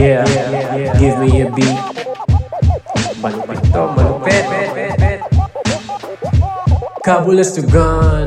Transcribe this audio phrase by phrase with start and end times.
[0.00, 0.24] Yeah,
[0.96, 1.76] give me a beat.
[3.20, 4.44] Malupit to, malupit.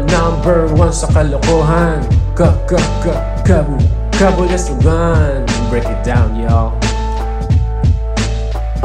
[0.06, 2.06] Number one sa kalokohan.
[2.38, 3.82] Ka, ka, ka, kabu,
[4.14, 5.50] kabulas to gun.
[5.74, 6.78] Break it down, y'all.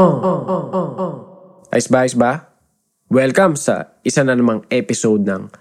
[0.00, 1.14] Uh, uh, uh, uh, uh.
[1.68, 2.56] Ayos ba?
[3.12, 5.52] Welcome sa isa na namang episode ng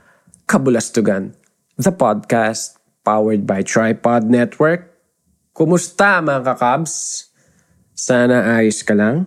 [0.47, 1.35] Kabulastugan,
[1.75, 4.96] the podcast powered by Tripod Network.
[5.57, 7.25] Kumusta mga kakabs?
[7.97, 9.25] Sana ayos ka lang.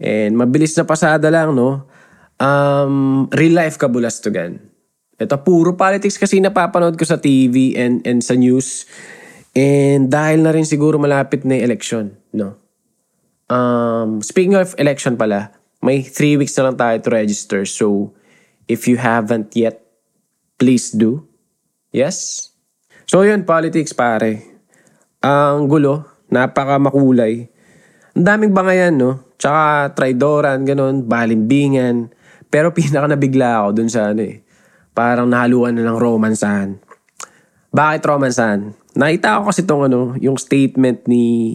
[0.00, 1.84] And mabilis na pasada lang, no?
[2.40, 4.64] Um, real life kabulastugan.
[5.20, 8.88] Ito, puro politics kasi napapanood ko sa TV and, and sa news.
[9.52, 12.56] And dahil na rin siguro malapit na yung election, no?
[13.52, 15.52] Um, speaking of election pala,
[15.84, 17.68] may three weeks na lang tayo to register.
[17.68, 18.16] So,
[18.72, 19.84] if you haven't yet,
[20.56, 21.28] please do.
[21.92, 22.48] Yes?
[23.04, 24.57] So, yun, politics pare.
[25.18, 27.50] Ang gulo, napaka makulay.
[28.14, 29.34] Ang daming bangayan, no?
[29.34, 32.14] Tsaka traidoran, ganun, balimbingan.
[32.46, 34.46] Pero pinaka nabigla ako dun sa ano eh.
[34.94, 36.78] Parang nahaluan na ng romansahan.
[37.74, 38.74] Bakit romansahan?
[38.98, 41.54] Nakita ko kasi tong ano, yung statement ni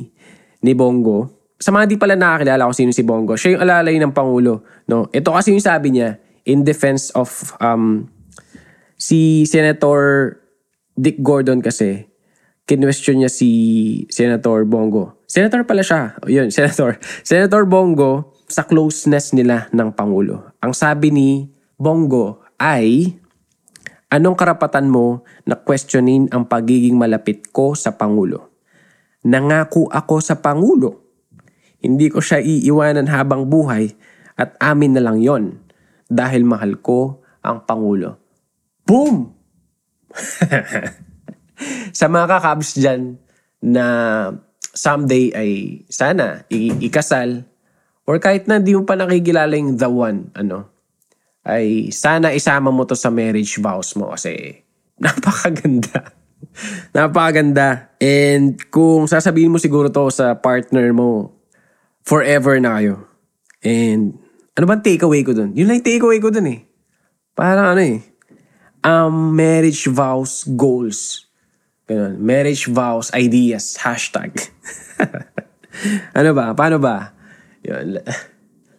[0.63, 1.31] ni Bongo.
[1.59, 4.63] Sa mga di pala nakakilala ko sino si Bongo, siya yung alalay ng Pangulo.
[4.87, 5.07] No?
[5.11, 8.11] Ito kasi yung sabi niya, in defense of um,
[8.99, 10.35] si Senator
[10.95, 12.07] Dick Gordon kasi,
[12.63, 13.49] kinwestiyon niya si
[14.07, 15.19] Senator Bongo.
[15.27, 16.15] Senator pala siya.
[16.23, 16.99] O, yun, Senator.
[17.25, 20.55] Senator Bongo sa closeness nila ng Pangulo.
[20.63, 21.29] Ang sabi ni
[21.75, 23.17] Bongo ay,
[24.13, 28.53] anong karapatan mo na questionin ang pagiging malapit ko sa Pangulo?
[29.23, 31.03] Nangako ako sa Pangulo.
[31.83, 33.91] Hindi ko siya iiwanan habang buhay
[34.39, 35.59] at amin na lang yon
[36.07, 38.19] dahil mahal ko ang Pangulo.
[38.87, 39.35] Boom!
[41.99, 43.17] sa mga kakabs dyan
[43.63, 43.85] na
[44.73, 45.51] someday ay
[45.87, 47.45] sana i- ikasal
[48.03, 50.67] or kahit na di mo pa nakikilala yung the one, ano,
[51.43, 54.63] ay sana isama mo to sa marriage vows mo kasi
[55.03, 56.11] napakaganda.
[56.95, 57.95] napakaganda.
[57.99, 61.35] And kung sasabihin mo siguro to sa partner mo,
[62.03, 63.07] forever na kayo.
[63.63, 64.19] And
[64.53, 65.55] ano bang takeaway ko dun?
[65.55, 66.59] Yun lang yung takeaway ko dun eh.
[67.33, 68.03] Parang ano eh.
[68.83, 71.22] Um, marriage vows goals.
[71.93, 72.17] Ganun.
[72.17, 73.77] Marriage vows ideas.
[73.77, 74.33] Hashtag.
[76.17, 76.57] ano ba?
[76.57, 77.13] Paano ba?
[77.61, 78.01] Yun.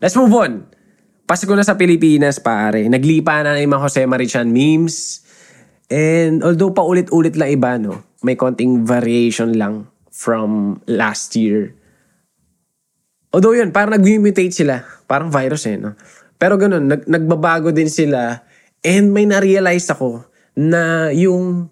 [0.03, 0.67] Let's move on.
[1.25, 2.91] Pasko na sa Pilipinas, pare.
[2.91, 5.23] Naglipa na ng mga Jose Marichan memes.
[5.87, 8.03] And although pa ulit-ulit lang iba, no?
[8.27, 11.71] May konting variation lang from last year.
[13.31, 14.83] Although yun, parang nag-mutate sila.
[15.07, 15.95] Parang virus eh, no?
[16.35, 18.43] Pero ganun, nag- nagbabago din sila.
[18.83, 20.27] And may na-realize ako
[20.59, 21.71] na yung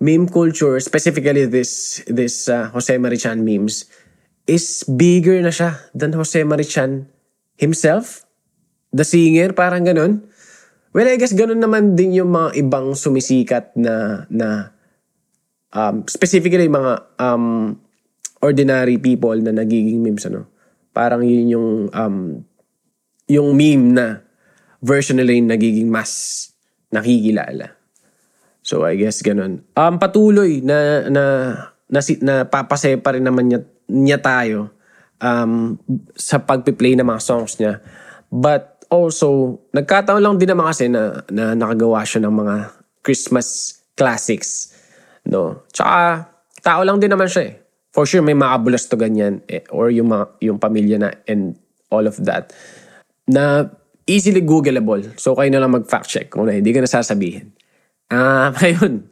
[0.00, 3.88] meme culture, specifically this this uh, Jose Marichan memes,
[4.48, 7.08] is bigger na siya than Jose Marichan
[7.56, 8.24] himself.
[8.92, 10.24] The singer, parang ganun.
[10.96, 14.72] Well, I guess ganun naman din yung mga ibang sumisikat na na
[15.76, 17.76] um, specifically mga um,
[18.40, 20.48] ordinary people na nagiging memes ano.
[20.96, 22.40] Parang yun yung um,
[23.28, 24.06] yung meme na
[24.80, 26.12] version nila yung nagiging mas
[26.88, 27.75] nakikilala.
[28.66, 29.62] So I guess ganun.
[29.78, 31.24] Um, patuloy na na
[31.86, 34.74] na, na, papasaya pa rin naman niya, niya tayo
[35.22, 35.78] um,
[36.18, 37.78] sa pagpi-play ng mga songs niya.
[38.26, 42.54] But also, nagkataon lang din naman kasi na, na nakagawa siya ng mga
[43.06, 44.74] Christmas classics.
[45.26, 45.66] No?
[45.70, 46.26] Tsaka,
[46.62, 47.54] tao lang din naman siya eh.
[47.94, 49.40] For sure, may makabulas to ganyan.
[49.48, 51.56] Eh, or yung, mga, yung pamilya na and
[51.88, 52.52] all of that.
[53.30, 53.70] Na
[54.04, 55.16] easily Googleable.
[55.16, 57.54] So, kayo na lang mag-fact check kung na hindi ka nasasabihin.
[58.10, 59.06] Ah, uh, ngayon.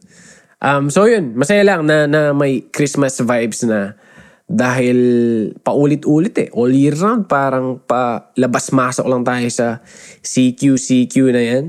[0.63, 3.93] Um, so yun, masaya lang na, na may Christmas vibes na
[4.45, 4.99] dahil
[5.65, 6.49] paulit-ulit eh.
[6.53, 9.67] All year round, parang pa labas-masok lang tayo sa
[10.21, 11.65] CQ, CQ na yan.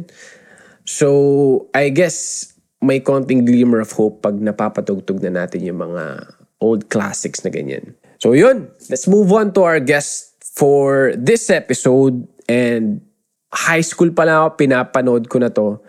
[0.87, 2.47] So, I guess
[2.85, 7.97] may konting glimmer of hope pag napapatugtog na natin yung mga old classics na ganyan.
[8.21, 12.25] So yun, let's move on to our guest for this episode.
[12.49, 13.05] And
[13.53, 15.81] high school pa lang ako, pinapanood ko na to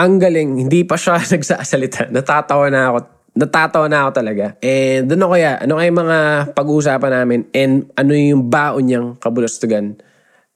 [0.00, 2.08] ang galing, hindi pa siya nagsasalita.
[2.08, 2.98] Natatawa na ako.
[3.36, 4.44] Natatawa na ako talaga.
[4.64, 6.18] And ano kaya, ano kaya mga
[6.56, 10.00] pag-uusapan namin and ano yung baon niyang kabulastugan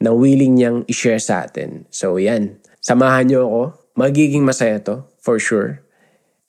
[0.01, 1.87] na willing niyang i-share sa atin.
[1.93, 3.63] So yan, samahan niyo ako.
[3.95, 5.85] Magiging masaya to, for sure.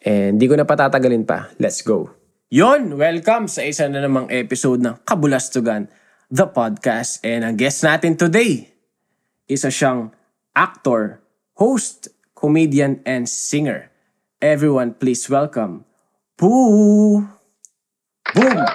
[0.01, 1.53] And di ko na patatagalin pa.
[1.61, 2.09] Let's go.
[2.49, 5.85] Yon, welcome sa isa na namang episode ng Kabulastugan,
[6.33, 7.21] the podcast.
[7.21, 8.65] And ang guest natin today,
[9.45, 10.09] isa siyang
[10.57, 11.21] actor,
[11.53, 12.14] host,
[12.45, 13.89] comedian, and singer.
[14.39, 15.83] Everyone, please welcome
[16.37, 17.25] Boo!
[18.35, 18.65] Boom!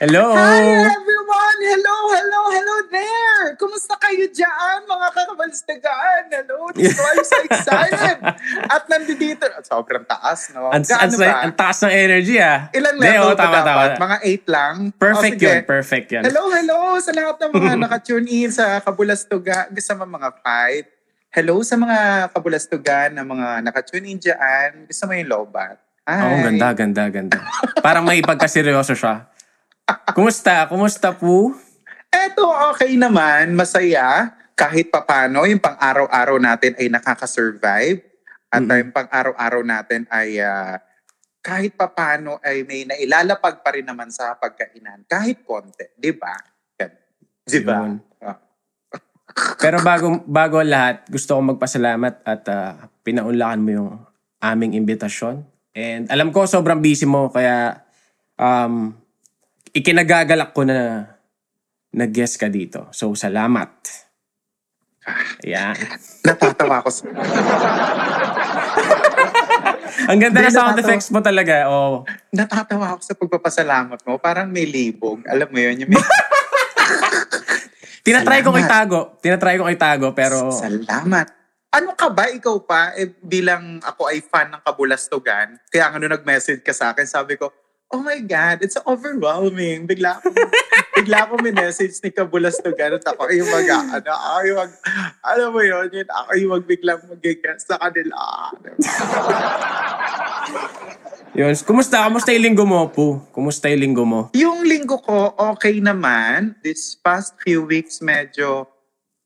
[0.00, 0.34] Hello!
[0.34, 0.90] Hi,
[1.42, 1.60] everyone!
[1.62, 3.44] Hello, hello, hello there!
[3.58, 6.22] Kumusta kayo dyan, mga kakabalstagaan?
[6.30, 8.16] Hello, ko, I'm so excited!
[8.74, 10.70] At nandito, sobrang taas, no?
[10.70, 11.10] Ang, ang,
[11.50, 12.70] ang taas ng energy ah.
[12.70, 13.90] Ilang Hindi, level oo, pa tama, dapat?
[13.96, 14.02] tama.
[14.02, 14.16] Mga
[14.46, 14.74] 8 lang?
[14.94, 15.46] Perfect O, sige.
[15.46, 16.22] yun, perfect yun.
[16.26, 19.66] Hello, hello sa lahat ng mga nakatune in sa Kabulastuga,
[19.98, 20.86] mo mga fight.
[21.32, 24.84] Hello sa mga Kabulastugan na mga nakatune in dyan.
[24.86, 25.80] Gusto mo yung lobat?
[26.02, 26.18] Hi.
[26.18, 27.38] Oo, oh, ganda, ganda, ganda.
[27.78, 29.22] Parang may pagkaseryoso siya.
[30.14, 30.66] Kumusta?
[30.68, 31.56] Kumusta po?
[32.12, 33.56] Eto, okay naman.
[33.56, 34.36] Masaya.
[34.52, 38.04] Kahit papano, yung pang-araw-araw natin ay nakaka-survive.
[38.52, 38.78] At Mm-mm.
[38.84, 40.76] yung pang-araw-araw natin ay ah,
[41.42, 45.08] kahit papano ay may nailalapag pa rin naman sa pagkainan.
[45.08, 45.88] Kahit konti.
[45.96, 46.36] Di ba?
[47.42, 47.90] Di ba?
[48.22, 48.38] Ah.
[49.58, 53.90] Pero bago, bago lahat, gusto kong magpasalamat at ah, pinaunlakan mo yung
[54.44, 55.42] aming imbitasyon.
[55.72, 57.80] And alam ko sobrang busy mo kaya
[58.36, 58.92] um,
[59.72, 61.08] ikinagagalak ko na
[61.92, 62.88] nag-guest ka dito.
[62.92, 63.72] So, salamat.
[65.44, 65.76] Ayan.
[66.22, 67.04] Natatawa ko sa...
[70.08, 71.68] Ang ganda na sound effects mo talaga.
[71.68, 72.06] Oh.
[72.32, 74.16] Natatawa ako sa pagpapasalamat mo.
[74.16, 75.20] Parang may libog.
[75.28, 75.84] Alam mo yun?
[75.84, 76.00] Yung may...
[78.06, 78.70] Tinatry kong Salamat.
[78.70, 79.00] itago.
[79.22, 81.28] Tinatry kong itago pero Salamat.
[81.72, 86.12] Ano ka ba, ikaw pa, eh, bilang ako ay fan ng Kabulastugan, kaya nga nung
[86.12, 87.48] nag-message ka sa akin, sabi ko,
[87.92, 89.84] oh my God, it's overwhelming.
[89.84, 90.32] Bigla ako,
[90.98, 94.72] bigla ako message ni Kabulastugan at ako yung mag, ano, ako yung mag,
[95.20, 98.16] alam mo yun, yun ako yung mag biglang mag-guest sa kanila.
[101.38, 101.52] yun.
[101.68, 102.08] Kumusta?
[102.08, 103.28] Kumusta yung linggo mo, po?
[103.30, 104.20] Kumusta yung linggo mo?
[104.32, 106.56] Yung linggo ko, okay naman.
[106.64, 108.64] This past few weeks, medyo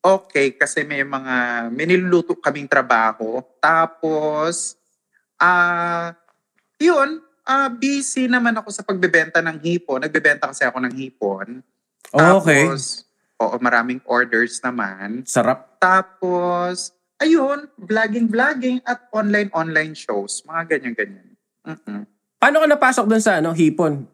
[0.02, 3.42] okay kasi may mga, may niluluto kaming trabaho.
[3.62, 4.74] Tapos,
[5.38, 6.14] ah,
[6.78, 10.02] yun, ah, busy naman ako sa pagbebenta ng hipon.
[10.02, 11.62] Nagbebenta kasi ako ng hipon.
[12.10, 12.66] Oh, okay.
[12.66, 13.06] Tapos,
[13.38, 15.22] oo, maraming orders naman.
[15.24, 15.78] Sarap.
[15.78, 16.90] Tapos,
[17.22, 20.42] ayun, vlogging-vlogging at online-online shows.
[20.44, 21.28] Mga ganyan-ganyan.
[21.62, 22.02] Mm-mm.
[22.36, 24.04] Paano ka napasok dun sa ano, hipon?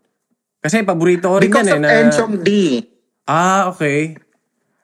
[0.63, 1.77] Kasi paborito ko rin Because yan eh.
[1.77, 1.91] of Na...
[2.07, 2.51] Enchong D.
[3.27, 4.15] Ah, okay.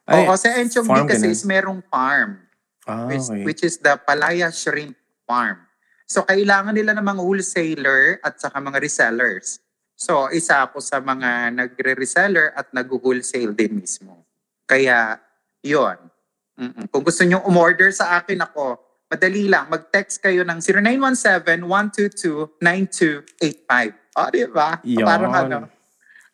[0.09, 1.33] Oo, sa Enchong D kasi na.
[1.37, 2.41] is merong farm.
[2.89, 3.45] Ah, which, okay.
[3.45, 4.97] which is the Palaya Shrimp
[5.29, 5.68] Farm.
[6.09, 9.61] So, kailangan nila ng mga wholesaler at saka mga resellers.
[9.93, 14.25] So, isa ako sa mga nagre-reseller at nag-wholesale din mismo.
[14.65, 15.21] Kaya,
[15.61, 16.01] yon.
[16.89, 18.81] Kung gusto nyo umorder sa akin ako,
[19.13, 19.69] madali lang.
[19.69, 20.65] Mag-text kayo ng
[22.57, 23.71] 0917-122-9285.
[24.17, 24.81] O, di ba?
[24.83, 25.05] Yon.
[25.05, 25.69] Parang ano,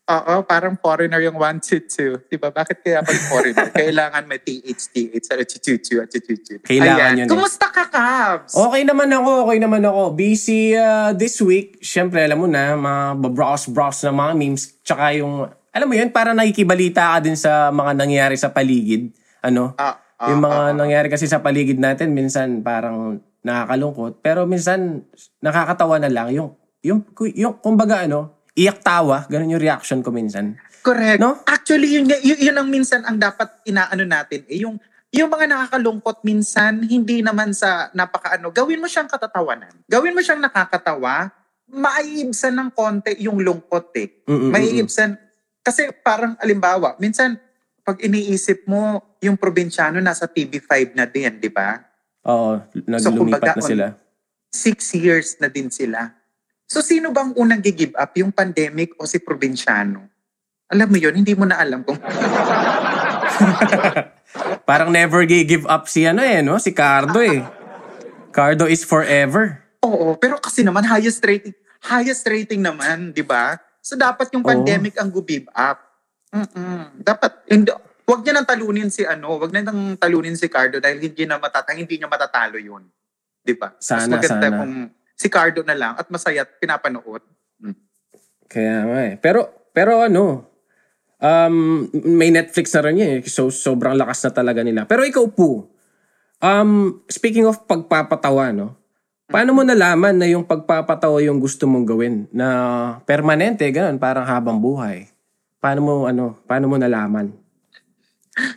[0.04, 2.28] Oo, parang foreigner yung 122.
[2.28, 2.52] Di ba?
[2.52, 3.72] Bakit kaya pag foreigner?
[3.80, 6.60] Kailangan may TH, TH, at chuchuchu, at chuchuchu.
[6.60, 7.32] Kailangan yun eh.
[7.32, 8.52] Kumusta ka, Cabs?
[8.52, 10.12] Okay naman ako, okay naman ako.
[10.12, 11.80] Busy uh, this week.
[11.80, 14.76] Siyempre, alam mo na, mga browse-browse na mga memes.
[14.84, 19.08] Tsaka yung, alam mo yun, para nakikibalita ka din sa mga nangyayari sa paligid.
[19.40, 19.72] Ano?
[19.80, 20.76] Ah, ah, yung mga ah, ah.
[20.76, 24.20] nangyayari kasi sa paligid natin, minsan parang nakakalungkot.
[24.20, 25.00] Pero minsan,
[25.40, 26.28] nakakatawa na lang.
[26.36, 26.52] Yung,
[26.84, 27.00] yung,
[27.32, 29.26] yung kumbaga ano, iyak tawa.
[29.26, 30.54] Ganun yung reaction ko minsan.
[30.80, 31.18] Correct.
[31.18, 31.42] No?
[31.48, 34.46] Actually, yun, yun, yun ang minsan ang dapat inaano natin.
[34.46, 34.78] Eh, yung,
[35.10, 39.72] yung mga nakakalungkot minsan, hindi naman sa napakaano, gawin mo siyang katatawanan.
[39.88, 41.32] Gawin mo siyang nakakatawa,
[41.70, 44.22] maiibsan ng konti yung lungkot eh.
[44.28, 44.52] Mm-mm-mm.
[44.52, 45.16] Maiibsan.
[45.64, 47.40] Kasi parang alimbawa, minsan
[47.84, 51.80] pag iniisip mo, yung probinsyano nasa TV5 na din, di ba?
[52.28, 52.60] Oo,
[52.96, 53.86] So, naglumipat kumbaga, na sila.
[54.52, 56.12] Six years na din sila.
[56.74, 58.10] So, sino bang unang give up?
[58.18, 60.10] Yung pandemic o si probinsyano?
[60.66, 61.94] Alam mo yun, hindi mo na alam kung...
[64.66, 66.58] Parang never give up si ano eh, no?
[66.58, 67.46] Si Cardo eh.
[68.34, 69.62] Cardo is forever.
[69.86, 73.54] Oo, pero kasi naman highest rating, highest rating naman, di ba?
[73.78, 74.50] So, dapat yung Oo.
[74.50, 75.78] pandemic ang give up.
[76.34, 76.90] Mm-mm.
[76.98, 77.70] Dapat, hindi,
[78.02, 81.38] wag niya nang talunin si ano, wag na nang talunin si Cardo dahil hindi na
[81.38, 82.82] matata, hindi niya matatalo yun.
[83.46, 83.70] Di ba?
[83.70, 84.58] Mas Sana, maganda sana.
[84.58, 84.74] kung
[85.14, 87.22] si Cardo na lang at masaya at pinapanood.
[88.50, 89.14] Kaya nga eh.
[89.18, 90.46] Pero, pero ano,
[91.18, 93.20] um, may Netflix na rin yun eh.
[93.26, 94.86] So, sobrang lakas na talaga nila.
[94.86, 95.74] Pero ikaw po,
[96.38, 98.78] um, speaking of pagpapatawa, no?
[99.24, 102.14] Paano mo nalaman na yung pagpapatawa yung gusto mong gawin?
[102.30, 102.46] Na
[103.08, 105.08] permanente, ganun, parang habang buhay.
[105.58, 107.32] Paano mo, ano, paano mo nalaman?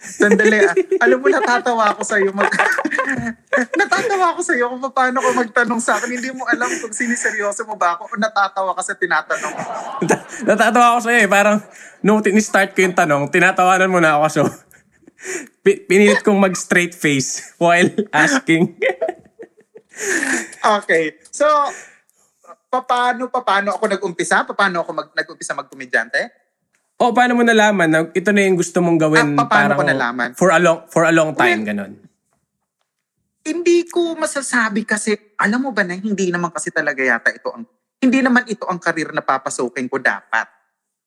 [0.01, 0.73] Sandali, ah.
[1.05, 2.29] alam mo, natatawa ako sa'yo.
[2.35, 2.51] Mag...
[3.74, 6.10] natatawa ako sa'yo kung paano ko magtanong sa akin.
[6.12, 9.63] Hindi mo alam kung siniseryoso mo ba ako o natatawa ka sa tinatanong mo.
[10.50, 11.27] Natatawa ako sa'yo eh.
[11.27, 11.57] Parang,
[12.00, 14.25] nung tin-start ko yung tanong, tinatawanan mo na ako.
[14.29, 14.41] So,
[15.63, 18.77] pi- pinilit kong mag-straight face while asking.
[20.60, 21.17] Okay.
[21.29, 21.46] So,
[22.69, 24.46] paano, paano ako nag-umpisa?
[24.46, 26.46] Paano ako mag, nag-umpisa magkomedyante?
[26.98, 29.77] O, paano mo nalaman na ito na yung gusto mong gawin Ah, pa- paano parang
[29.77, 30.29] ko nalaman?
[30.34, 31.91] for a long, for a long time, Well, ganon?
[33.47, 37.63] Hindi ko masasabi kasi, alam mo ba na hindi naman kasi talaga yata ito ang,
[38.03, 40.51] hindi naman ito ang karir na papasukin ko dapat.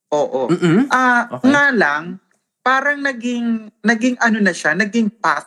[0.08, 0.48] Oo.
[0.48, 0.88] Mm-mm.
[0.88, 1.52] Ah, Okay.
[1.52, 2.16] nga lang,
[2.64, 5.46] parang naging, naging ano na siya, naging path.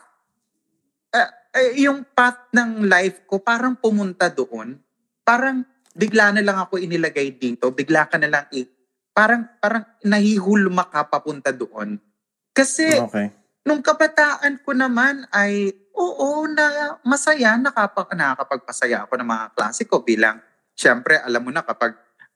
[1.53, 4.73] Eh, yung path ng life ko, parang pumunta doon.
[5.21, 5.61] Parang
[5.93, 8.65] bigla na lang ako inilagay dito, bigla ka na lang i-
[9.13, 12.01] parang parang nahihulma ka papunta doon.
[12.49, 13.29] Kasi Okay.
[13.61, 20.01] nung kabataan ko naman ay oo na masaya nakapag nakakapagpasaya ako ng mga klase ko
[20.01, 20.41] bilang
[20.73, 21.93] syempre alam mo na kapag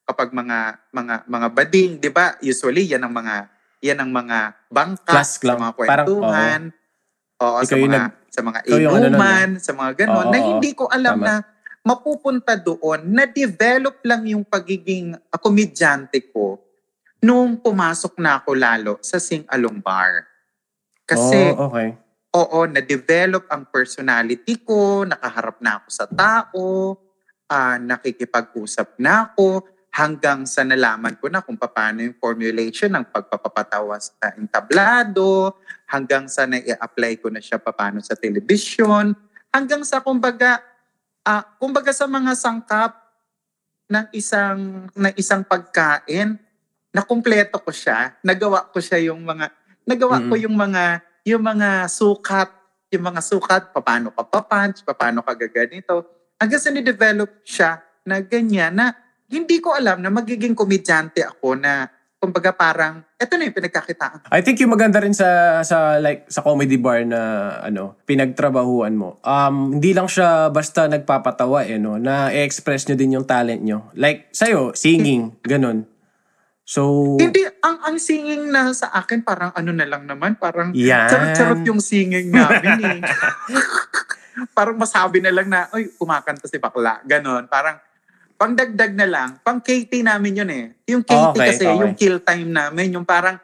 [0.08, 3.50] kapag mga mga mga bading 'di ba usually yan ang mga
[3.82, 4.38] yan ang mga
[4.70, 6.62] bangka Class sa mga Parang, kwentuhan
[7.42, 10.48] oo, sa mga nag- sa mga ano inuman sa mga ganon Oo, na oo.
[10.54, 11.26] hindi ko alam Tama.
[11.26, 11.36] na
[11.88, 16.60] mapupunta doon na develop lang yung pagiging uh, komedyante ko
[17.24, 20.28] nung pumasok na ako lalo sa Sing Along Bar.
[21.08, 21.96] Kasi oh, okay.
[22.38, 26.66] Oo, na-develop ang personality ko, nakaharap na ako sa tao,
[27.50, 29.66] ah, nakikipag-usap na ako,
[29.98, 35.58] hanggang sa nalaman ko na kung paano yung formulation ng pagpapatawa sa entablado,
[35.90, 39.18] hanggang sa na-apply ko na siya paano sa television,
[39.50, 40.62] hanggang sa kumbaga,
[41.26, 42.94] ah, kumbaga sa mga sangkap
[43.90, 46.38] ng isang ng isang pagkain,
[46.94, 49.54] na kumpleto ko siya, nagawa ko siya yung mga
[49.86, 50.44] nagawa ko Mm-mm.
[50.50, 52.48] yung mga yung mga sukat,
[52.96, 56.08] yung mga sukat, paano ka papunch, paano ka gaganito.
[56.40, 58.96] Hanggang sa ni-develop siya na ganyan na
[59.28, 64.32] hindi ko alam na magiging komedyante ako na kumbaga parang, eto na yung pinagkakitaan.
[64.32, 69.20] I think yung maganda rin sa sa like sa comedy bar na ano, pinagtrabahuan mo.
[69.22, 73.92] Um hindi lang siya basta nagpapatawa eh no, na i-express nyo din yung talent nyo.
[74.00, 75.86] Like sa'yo, singing, ganun.
[76.68, 81.08] So Hindi, ang ang singing na sa akin parang ano na lang naman, parang Yan.
[81.08, 83.00] charot-charot yung singing namin eh.
[84.58, 87.00] parang masabi na lang na, oy, kumakanta si bakla.
[87.08, 87.48] Ganon.
[87.48, 87.80] Parang,
[88.38, 90.66] pangdagdag na lang, pang KT namin yun eh.
[90.92, 91.80] Yung KT Okay, kasi, okay.
[91.82, 93.40] yung kill time namin, yung parang,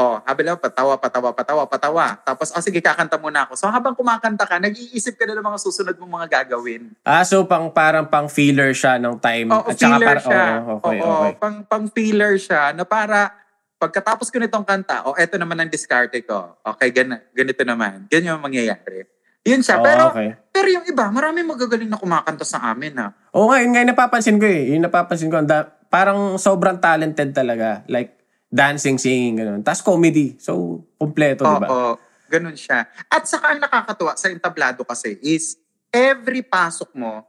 [0.00, 2.06] oh, habi lang, patawa, patawa, patawa, patawa.
[2.24, 3.52] Tapos, oh sige, kakanta muna ako.
[3.60, 6.96] So, habang kumakanta ka, nag-iisip ka na ng mga susunod mong mga gagawin.
[7.04, 10.44] ah so pang parang pang feeler siya ng time Oo, at saka feeler para- siya.
[10.64, 11.32] oo, okay, Oo, okay.
[11.36, 13.36] Pang, pang feeler siya na para
[13.76, 16.60] pagkatapos ko nitong kanta, o oh, eto naman ang diskarte ko.
[16.64, 18.04] Okay, gan ganito naman.
[18.08, 19.08] Ganyan yung mangyayari.
[19.40, 19.80] Yun siya.
[19.80, 20.36] Oo, pero, okay.
[20.52, 23.08] pero yung iba, marami magagaling na kumakanta sa amin ha.
[23.32, 24.76] Oo nga, yun nga napapansin ko eh.
[24.76, 27.80] Yung napapansin ko, da- parang sobrang talented talaga.
[27.88, 28.19] Like,
[28.50, 29.62] dancing, singing, ganun.
[29.62, 30.34] Tapos comedy.
[30.42, 31.68] So, kompleto, di ba?
[31.70, 31.92] Oo,
[32.26, 32.84] ganun siya.
[33.06, 35.56] At saka ang nakakatuwa sa entablado kasi is
[35.94, 37.22] every pasok mo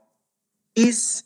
[0.74, 1.22] is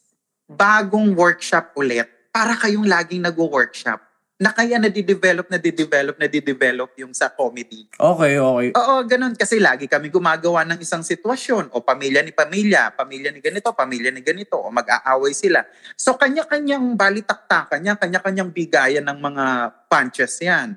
[0.47, 4.06] bagong workshop ulit para kayong laging nag-workshop
[4.37, 7.89] na kaya nadidevelop, nadidevelop, nadidevelop yung sa comedy.
[7.97, 8.69] Okay, okay.
[8.77, 9.33] Oo, ganun.
[9.33, 11.73] Kasi lagi kami gumagawa ng isang sitwasyon.
[11.73, 14.61] O pamilya ni pamilya, pamilya ni ganito, pamilya ni ganito.
[14.61, 15.65] O mag-aaway sila.
[15.97, 19.45] So kanya-kanyang balitaktakan niya, kanya-kanyang bigayan ng mga
[19.89, 20.77] punches yan.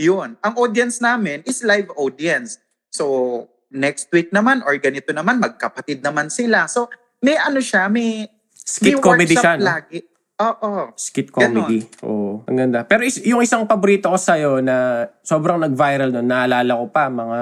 [0.00, 0.40] Yun.
[0.40, 2.56] Ang audience namin is live audience.
[2.88, 6.64] So next week naman or ganito naman, magkapatid naman sila.
[6.72, 6.88] So
[7.20, 8.24] may ano siya, may,
[8.64, 9.68] Skit may comedy siya, no?
[9.68, 10.00] lagi.
[10.34, 10.90] Oo.
[10.98, 11.86] Skit comedy.
[12.02, 12.82] Oo, ang ganda.
[12.82, 17.40] Pero is, yung isang paborito ko sa'yo na sobrang nag-viral nun, naalala ko pa, mga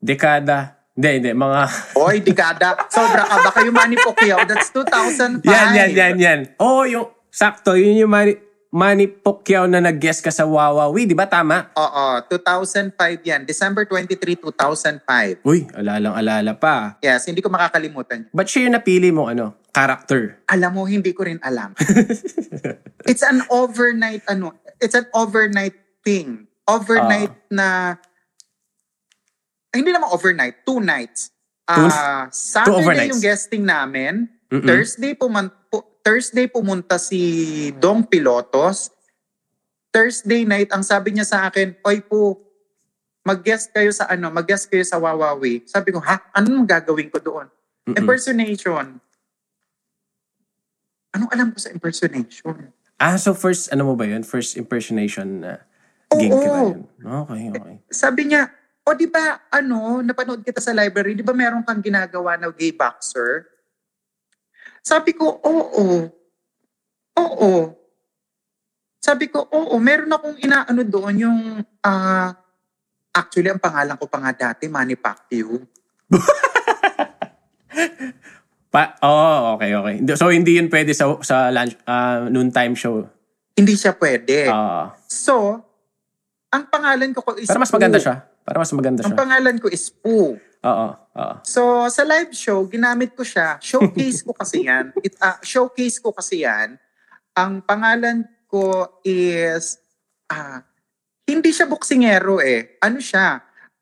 [0.00, 1.60] dekada, hindi, hindi, mga...
[2.04, 2.76] Oy, digada.
[2.88, 3.44] Sobra ka.
[3.44, 5.44] Baka yung Manny Pacquiao, that's 2005.
[5.44, 6.40] yan, yan, yan, yan.
[6.56, 8.36] Oo, yung, sakto, yun yung Manny,
[8.70, 11.26] Manny Pacquiao na nag-guest ka sa Wawawi, di ba?
[11.26, 11.74] Tama?
[11.74, 12.94] Oo, 2005
[13.26, 13.42] yan.
[13.42, 15.42] December 23, 2005.
[15.42, 16.94] Uy, alalang alala pa.
[17.02, 18.30] Yes, hindi ko makakalimutan.
[18.30, 20.38] Ba't siya yung napili mo, ano, character?
[20.46, 21.74] Alam mo, hindi ko rin alam.
[23.10, 25.74] it's an overnight, ano, it's an overnight
[26.06, 26.46] thing.
[26.70, 27.98] Overnight na,
[29.74, 31.34] ay, hindi naman overnight, two nights.
[31.66, 33.10] Two- Ah, Saturday overnights.
[33.10, 34.30] yung guesting namin.
[34.46, 34.62] Mm-mm.
[34.62, 38.90] Thursday puman- pu- Thursday pumunta si Dong Pilotos.
[39.94, 42.34] Thursday night, ang sabi niya sa akin, Oy po,
[43.22, 45.62] mag-guest kayo sa ano, mag-guest kayo sa Wawawi.
[45.70, 46.18] Sabi ko, ha?
[46.34, 47.46] Anong gagawin ko doon?
[47.86, 47.94] Mm-mm.
[47.94, 48.98] Impersonation.
[51.14, 52.74] Anong alam ko sa impersonation?
[52.98, 54.26] Ah, so first, ano mo ba yun?
[54.26, 55.62] First impersonation na
[56.18, 56.90] gig ka ba yun?
[57.06, 57.76] Okay, okay.
[57.86, 58.50] Sabi niya,
[58.82, 62.74] o di ba, ano, napanood kita sa library, di ba meron kang ginagawa na gay
[62.74, 63.46] boxer?
[64.80, 65.86] Sabi ko, oo.
[67.20, 67.52] Oo.
[69.00, 71.40] Sabi ko, oo, meron akong inaano doon yung,
[71.84, 72.28] ah,
[73.16, 75.56] actually, ang pangalan ko pa nga dati, Manny Pacquiao.
[78.70, 79.94] Pa oh, okay, okay.
[80.14, 83.02] So, hindi yun pwede sa, sa lunch, ah, noontime show.
[83.58, 84.46] Hindi siya pwede.
[84.46, 85.58] Ah, So,
[86.54, 88.22] ang pangalan ko ko is Para mas maganda siya.
[88.46, 89.18] Para mas maganda Ang siya.
[89.18, 90.38] pangalan ko is Poo.
[90.38, 90.86] Oo,
[91.44, 93.58] So, sa live show, ginamit ko siya.
[93.60, 94.94] Showcase ko kasi yan.
[95.06, 96.78] It, ah, showcase ko kasi yan.
[97.36, 99.78] Ang pangalan ko is,
[100.30, 100.62] ah,
[101.26, 102.76] hindi siya boksingero eh.
[102.82, 103.38] Ano siya?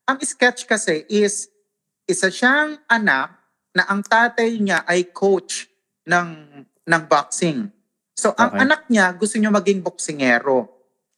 [0.08, 1.48] Ang sketch kasi is,
[2.08, 3.32] isa siyang anak
[3.76, 5.68] na ang tatay niya ay coach
[6.08, 6.28] ng,
[6.84, 7.68] ng boxing.
[8.18, 8.62] So, ang Okay.
[8.66, 10.66] anak niya gusto niya maging boksingero.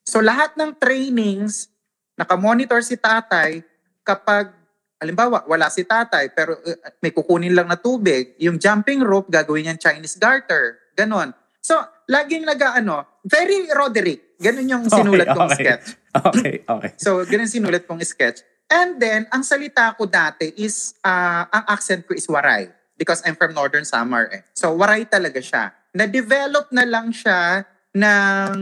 [0.04, 1.70] So, lahat ng trainings,
[2.18, 3.64] nakamonitor si tatay
[4.04, 4.59] kapag
[5.00, 8.36] Halimbawa, wala si tatay pero uh, may kukunin lang na tubig.
[8.36, 10.92] Yung jumping rope, gagawin niyang Chinese garter.
[10.92, 11.32] Ganon.
[11.64, 14.36] So, laging nag-ano, very Roderick.
[14.36, 15.60] Ganon yung sinulat Okay, kong okay.
[15.64, 15.86] sketch.
[16.10, 16.90] Okay, okay.
[17.00, 18.44] So, ganun sinulat kong sketch.
[18.70, 22.68] And then, ang salita ko dati is, ah, ang accent ko is Waray.
[23.00, 24.44] Because I'm from Northern Samar eh.
[24.52, 25.72] So, Waray talaga siya.
[25.96, 27.64] Na-develop na lang siya
[27.96, 28.56] ng...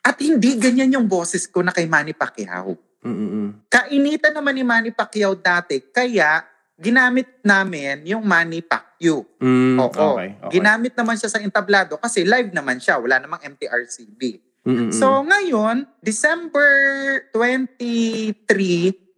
[0.00, 2.87] At hindi ganyan yung boses ko na kay Manny Pacquiao.
[3.04, 3.70] Mm-mm.
[3.70, 6.42] Kainitan naman ni Manny Pacquiao dati, kaya
[6.78, 9.26] ginamit namin yung Manny Pacquiao.
[9.42, 9.90] Mm, Oo.
[9.90, 10.50] okay, okay.
[10.58, 12.98] Ginamit naman siya sa entablado kasi live naman siya.
[13.02, 14.42] Wala namang MTRCB.
[14.66, 14.90] Mm-mm.
[14.94, 16.70] So ngayon, December
[17.34, 18.34] 23,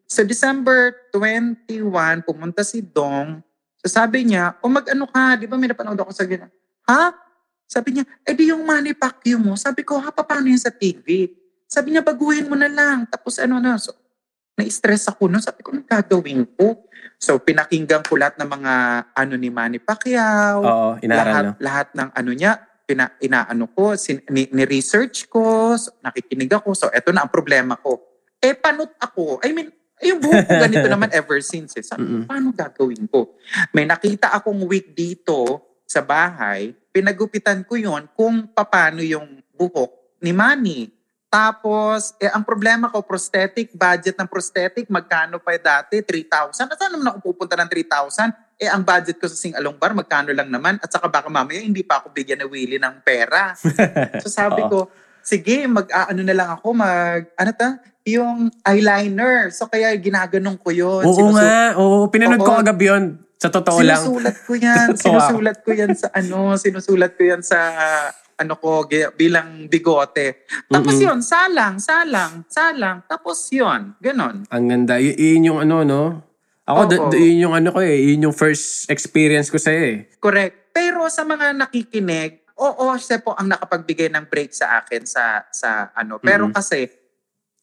[0.08, 3.40] so December 21, pumunta si Dong.
[3.80, 6.48] So sabi niya, o mag-ano ka, di ba may napanood ako sa gina?
[6.84, 7.12] Ha?
[7.70, 9.54] Sabi niya, eh di yung Manny Pacquiao mo.
[9.54, 11.28] Sabi ko, ha, paano yan sa TV?
[11.70, 13.06] Sabi niya, baguhin mo na lang.
[13.06, 13.94] Tapos ano na, so,
[14.58, 15.38] na-stress ako no.
[15.38, 16.90] Sabi ko, anong gagawin ko?
[17.20, 18.72] So pinakinggan ko lahat ng mga
[19.14, 21.52] ano ni Manny Pacquiao Oo, inaral lahat, no?
[21.60, 22.52] lahat ng ano niya,
[22.84, 26.74] pina, inaano ko, sin, ni, ni-research ko, so, nakikinig ako.
[26.74, 28.02] So, eto na ang problema ko.
[28.42, 29.38] Eh, panot ako.
[29.46, 29.70] I mean,
[30.02, 31.78] yung buhok ko ganito naman ever since.
[31.78, 31.86] Eh.
[31.86, 32.26] Sabi ko, Mm-mm.
[32.26, 33.38] paano gagawin ko?
[33.70, 36.74] May nakita akong wig dito sa bahay.
[36.90, 40.99] Pinagupitan ko yon kung paano yung buhok ni Manny.
[41.30, 46.02] Tapos, eh, ang problema ko, prosthetic, budget ng prosthetic, magkano pa dati?
[46.02, 46.74] 3,000.
[46.74, 48.34] Saan naman ako pupunta ng 3,000?
[48.58, 50.82] Eh, ang budget ko sa Singalong Bar, magkano lang naman?
[50.82, 53.54] At saka baka mamaya, hindi pa ako bigyan ni Willie ng pera.
[54.26, 54.90] So sabi ko,
[55.22, 57.78] sige, mag-ano na lang ako, mag, ano ta?
[58.10, 59.54] Yung eyeliner.
[59.54, 61.06] So kaya ginaganon ko yun.
[61.06, 61.78] Oo Sinusu- nga.
[61.78, 62.60] Oo, pinanood ko Oo.
[62.60, 63.04] kagabi yun.
[63.38, 64.02] Sa totoo lang.
[64.02, 64.86] Sinusulat ko yan.
[65.00, 67.58] Sinusulat ko yan sa ano, sinusulat ko yan sa
[68.40, 70.48] ano ko bilang bigote.
[70.64, 71.04] Tapos Mm-mm.
[71.04, 73.04] yun, salang, salang, salang.
[73.04, 74.48] Tapos yun, ganon.
[74.48, 74.96] Ang ganda.
[74.96, 76.02] Y- yun yung ano, no?
[76.64, 77.10] Ako, d- Oo.
[77.12, 78.00] d- yun yung ano ko eh.
[78.00, 79.98] Yun yung first experience ko sa'yo eh.
[80.16, 80.72] Correct.
[80.72, 85.92] Pero sa mga nakikinig, oo, siya po ang nakapagbigay ng break sa akin sa sa
[85.92, 86.16] ano.
[86.16, 86.54] Pero Mhm.
[86.56, 86.88] kasi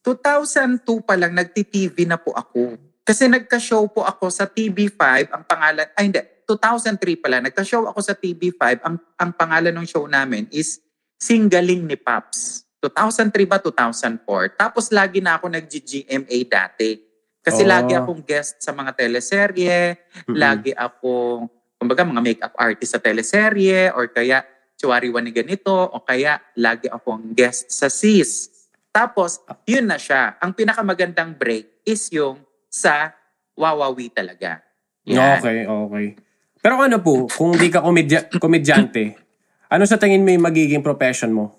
[0.03, 2.77] 2002 pa lang nagti-TV na po ako.
[3.07, 8.11] Kasi nagka-show po ako sa TV5, ang pangalan ay hindi, 2003 pala nagka-show ako sa
[8.11, 8.83] TV5.
[8.83, 10.83] Ang ang pangalan ng show namin is
[11.15, 12.67] Singgaling ni Paps.
[12.83, 14.59] 2003 ba 2004?
[14.59, 16.99] Tapos lagi na ako nag-GMA dati.
[17.39, 17.71] Kasi Oh.
[17.71, 19.95] lagi akong guest sa mga teleserye,
[20.27, 20.35] Mm-mm.
[20.35, 21.47] lagi akong,
[21.79, 24.43] kumbaga mga makeup artist sa teleserye, or kaya
[24.77, 28.51] Chuwariwan ni ganito, o kaya lagi akong guest sa SIS.
[28.93, 30.37] Tapos, yun na siya.
[30.37, 32.46] Ang pinakamagandang break is yung
[32.77, 33.09] sa
[33.57, 34.61] Wawawi talaga.
[35.09, 35.41] Yan.
[35.41, 36.07] Okay, okay.
[36.61, 39.17] Pero ano po, kung di ka komedya- komedyante,
[39.65, 41.57] ano sa tingin mo yung magiging profession mo?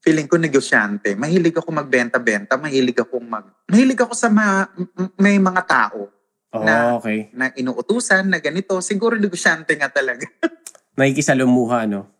[0.00, 1.12] Feeling ko negosyante.
[1.12, 2.56] Mahilig ako magbenta-benta.
[2.56, 3.44] Mahilig akong mag...
[3.66, 4.68] Mahilig ako sa ma-
[5.16, 6.08] may mga tao
[6.54, 7.34] Oh, Na- okay.
[7.34, 8.78] na inuutusan na ganito.
[8.78, 10.22] Siguro negosyante nga talaga.
[10.94, 12.14] Nakikisalumuha, no?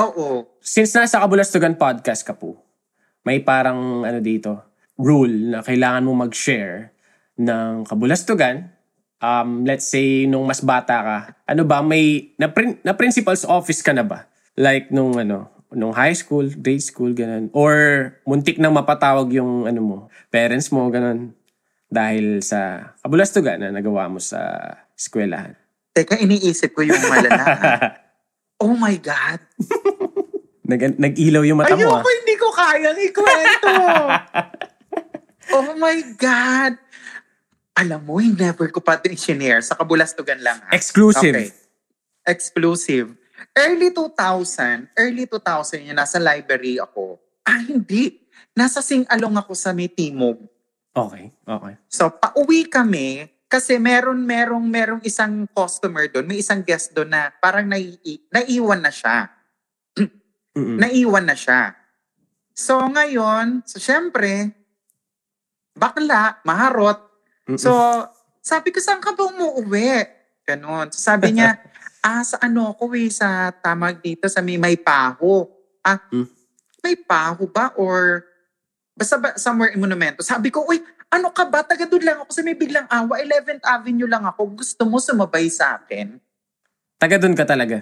[0.00, 0.56] Oo.
[0.64, 2.56] Since nasa Kabulastugan podcast ka po,
[3.20, 4.64] may parang ano dito,
[4.96, 6.93] rule na kailangan mo mag-share
[7.38, 8.70] ng Kabulastugan.
[9.24, 11.18] Um, let's say, nung mas bata ka,
[11.48, 14.28] ano ba, may, na, prin- na principal's office ka na ba?
[14.54, 17.48] Like nung ano, nung high school, grade school, ganun.
[17.56, 17.72] Or
[18.28, 19.96] muntik nang mapatawag yung ano mo,
[20.28, 21.32] parents mo, ganun.
[21.88, 24.40] Dahil sa Kabulastugan na nagawa mo sa
[24.94, 25.56] eskwelahan.
[25.94, 27.44] Teka, iniisip ko yung malala.
[28.64, 29.40] oh my God.
[30.64, 32.00] Nag- nag-ilaw yung mata mo, ah.
[32.00, 33.72] Ayoko, hindi ko kayang ikwento.
[35.60, 36.72] oh my God.
[37.74, 39.62] Alam mo, never ko pa din shinare.
[39.62, 40.62] Sa kabulastugan lang.
[40.66, 40.74] Ha?
[40.74, 41.34] Exclusive.
[41.34, 41.50] Okay.
[42.24, 43.18] Exclusive.
[43.54, 47.18] Early 2000, early 2000 yun, nasa library ako.
[47.44, 48.22] Ah, hindi.
[48.54, 50.38] Nasa Singalong ako sa may Timog.
[50.94, 51.74] Okay, okay.
[51.90, 57.30] So, pauwi kami kasi meron merong merong isang customer doon, may isang guest doon na
[57.38, 57.94] parang nai,
[58.30, 59.30] naiwan na siya.
[60.58, 60.78] Mm-mm.
[60.78, 61.74] Naiwan na siya.
[62.50, 64.50] So ngayon, so syempre,
[65.74, 67.13] bakla, maharot.
[67.44, 67.60] Mm-mm.
[67.60, 67.72] So
[68.44, 70.04] sabi ko, saan ka ba umuwi?
[70.44, 70.92] Ganon.
[70.92, 71.56] So, sabi niya,
[72.04, 75.48] ah, sa ano ko eh, sa tamag dito, sa may may paho.
[75.80, 76.28] Ah, Hmm.
[76.84, 77.72] may paho ba?
[77.80, 78.28] Or
[78.92, 80.20] basta ba, somewhere in Monumento.
[80.20, 81.64] Sabi ko, uy, ano ka ba?
[81.64, 83.16] Taga doon lang ako sa may biglang awa.
[83.24, 84.60] 11th Avenue lang ako.
[84.60, 86.20] Gusto mo sumabay sa akin?
[87.00, 87.80] Taga doon ka talaga.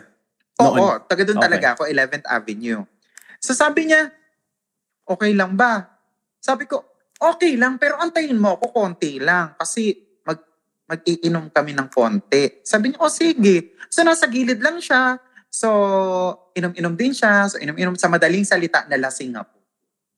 [0.62, 1.02] Oo, Noon.
[1.10, 1.46] taga doon Okay.
[1.50, 2.86] talaga ako, 11th Avenue.
[3.42, 4.14] So sabi niya,
[5.02, 5.90] okay lang ba?
[6.38, 6.86] Sabi ko,
[7.22, 9.94] okay lang, pero antayin mo ako konti lang kasi
[10.26, 10.42] mag,
[10.90, 12.66] mag-iinom kami ng konti.
[12.66, 13.78] Sabi niya, oh sige.
[13.86, 15.22] So nasa gilid lang siya.
[15.52, 15.68] So,
[16.56, 17.44] inom-inom din siya.
[17.44, 19.56] So, inom-inom sa madaling salita, nalasing ako.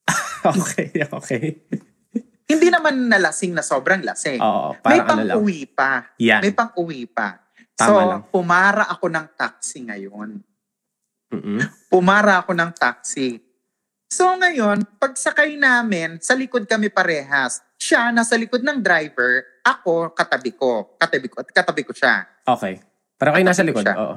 [0.63, 1.59] okay, okay.
[2.47, 4.39] Hindi naman nalasing na sobrang lasing.
[4.39, 6.07] Oo, May ano pang-uwi pa.
[6.23, 6.39] Yan.
[6.39, 7.43] May pang-uwi pa.
[7.75, 8.23] Tama so, lang.
[8.31, 10.39] pumara ako ng taxi ngayon.
[11.35, 11.59] Mm-mm.
[11.91, 13.43] pumara ako ng taxi.
[14.15, 17.59] So ngayon, pagsakay namin, sa likod kami parehas.
[17.75, 20.95] Siya nasa likod ng driver, ako katabi ko.
[20.95, 22.23] Katabi ko, katabi ko siya.
[22.47, 22.79] Okay.
[23.19, 23.83] Parang kayo nasa likod.
[23.83, 23.99] siya.
[23.99, 24.17] Oo.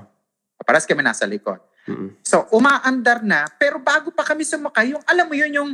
[0.61, 1.57] Paras kami nasa likod.
[1.89, 2.21] Mm-mm.
[2.21, 5.71] So umaandar na, pero bago pa kami sumakay, yung alam mo yun yung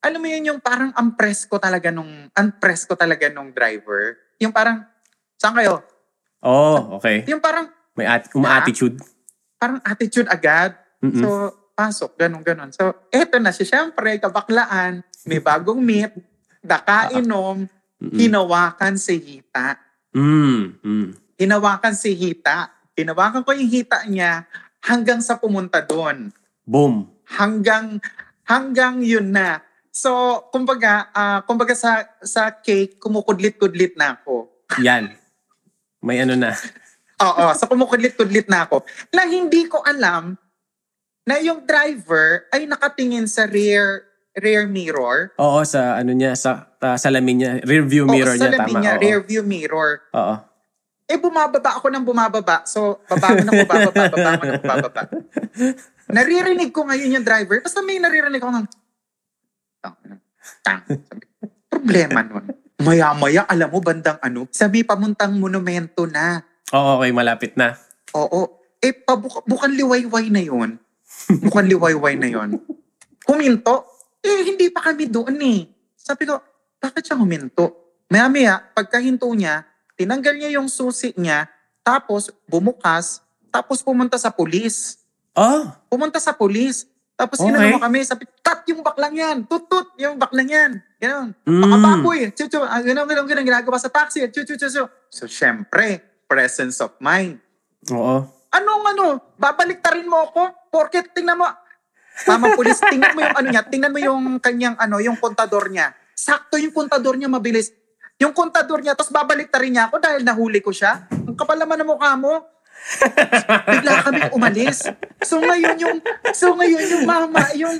[0.00, 4.16] alam mo yun yung parang ampress ko talaga nung ampress ko talaga nung driver.
[4.40, 4.88] Yung parang
[5.36, 5.84] saan kayo?
[6.40, 7.28] Oh, okay.
[7.28, 9.04] Yung parang May at- uma-attitude.
[9.60, 10.72] parang attitude agad.
[11.04, 11.20] Mm-mm.
[11.20, 11.28] So,
[11.74, 12.70] pasok, ganun, ganun.
[12.70, 13.66] So, eto na siya.
[13.66, 16.14] Siyempre, kabaklaan, may bagong meat,
[16.62, 17.66] nakainom,
[17.98, 18.16] Mm-mm.
[18.18, 19.76] hinawakan si Hita.
[20.14, 21.08] Mm, mm.
[21.36, 22.70] Hinawakan si Hita.
[22.94, 24.46] Hinawakan ko yung hita niya
[24.86, 26.30] hanggang sa pumunta doon.
[26.62, 27.10] Boom.
[27.26, 27.98] Hanggang,
[28.46, 29.58] hanggang yun na.
[29.90, 34.46] So, kumbaga, ah, kumbaga sa, sa cake, kumukudlit-kudlit na ako.
[34.78, 35.10] Yan.
[35.98, 36.54] May ano na.
[37.26, 38.86] Oo, so kumukudlit-kudlit na ako.
[39.10, 40.38] Na hindi ko alam
[41.24, 44.04] na yung driver ay nakatingin sa rear
[44.36, 45.32] rear mirror.
[45.38, 48.78] Oo, sa ano niya, sa uh, salamin niya, rear view mirror sa niya, tama.
[48.82, 49.02] niya, oo.
[49.02, 50.04] rear view mirror.
[50.12, 50.34] Oo.
[51.04, 52.64] Eh, bumababa ako ng bumababa.
[52.64, 55.02] So, baba ako ng bumababa, baba ako ng bumababa.
[56.16, 57.60] Naririnig ko ngayon yung driver.
[57.60, 58.66] Basta may naririnig ako ng...
[59.84, 59.96] Tang,
[60.64, 60.80] tang.
[61.68, 62.44] Problema nun.
[62.80, 66.40] Maya-maya, alam mo, bandang ano, sabi pamuntang monumento na.
[66.72, 67.76] Oo, okay, malapit na.
[68.16, 68.64] Oo.
[68.80, 70.80] Eh, pabuk bukan liwayway na yun.
[71.28, 72.60] Bukan liwayway na yun.
[73.24, 73.88] Huminto.
[74.20, 75.68] Eh, hindi pa kami doon eh.
[75.96, 76.40] Sabi ko,
[76.76, 77.96] bakit siya huminto?
[78.08, 79.64] Maya-maya, pagkahinto niya,
[79.96, 81.48] tinanggal niya yung susi niya,
[81.80, 85.00] tapos bumukas, tapos pumunta sa pulis.
[85.34, 86.86] Oh, Pumunta sa pulis.
[87.14, 87.70] Tapos Okay.
[87.70, 89.36] mo kami, sabi, cut yung baklang yan.
[89.46, 90.70] Tutut yung baklang yan.
[90.98, 91.30] Ganon.
[91.46, 91.62] Mm.
[91.62, 92.20] Baka baboy.
[92.34, 92.58] Chuchu.
[92.58, 93.46] Ah, ganon, ganon, ganon.
[93.46, 94.26] Ginagawa sa taxi.
[94.34, 94.82] Chuchu, chuchu.
[95.14, 97.38] So, syempre, presence of mind.
[97.86, 98.26] oo.
[98.74, 99.06] Anong ano?
[99.38, 100.50] Babalik rin mo ako?
[100.74, 101.46] Porket tingnan mo.
[102.26, 103.62] Mama pulis, tingnan mo yung ano niya.
[103.62, 105.94] Tingnan mo yung kanyang ano, yung kontador niya.
[106.18, 107.70] Sakto yung kontador niya, mabilis.
[108.18, 111.06] Yung kontador niya, tapos babalik rin niya ako dahil nahuli ko siya.
[111.06, 112.50] Ang kapal naman ng mukha mo.
[113.70, 114.90] Bigla kami umalis.
[115.22, 115.98] So ngayon yung,
[116.34, 117.78] so ngayon yung mama, yung,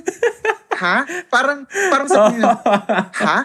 [0.79, 1.03] ha?
[1.27, 2.55] Parang, parang sabi niya,
[3.27, 3.39] ha?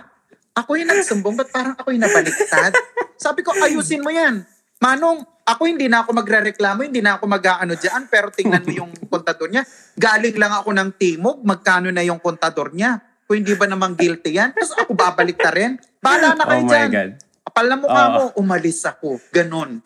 [0.54, 2.78] Ako yung nagsumbong, ba't parang ako yung nabaliktad?
[3.18, 4.46] Sabi ko, ayusin mo yan.
[4.80, 8.92] Manong, ako hindi na ako magre-reklamo, hindi na ako mag-ano dyan, pero tingnan mo yung
[9.12, 9.68] kontador niya.
[9.94, 13.04] Galing lang ako ng Timog, magkano na yung kontador niya?
[13.28, 14.56] Kung hindi ba namang guilty yan?
[14.56, 15.72] Tapos ako babalik na rin.
[16.00, 16.90] Bahala na kayo Oh dyan.
[16.90, 17.12] God.
[17.44, 18.10] Kapal na mukha Oo.
[18.10, 19.20] mo, umalis ako.
[19.30, 19.70] Ganon.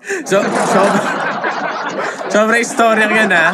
[0.00, 0.80] So, so,
[2.26, 3.52] sobra istorya yan ha.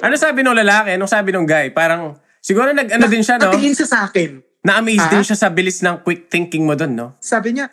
[0.00, 0.90] Ano sabi nung lalaki?
[0.92, 1.70] Anong sabi nung guy?
[1.70, 3.46] Parang, siguro nag, ano din siya, no?
[3.48, 4.42] Natingin siya sa akin.
[4.60, 5.08] Na-amaze Ah?
[5.08, 7.14] din siya sa bilis ng quick thinking mo dun, no?
[7.16, 7.70] Sabi niya,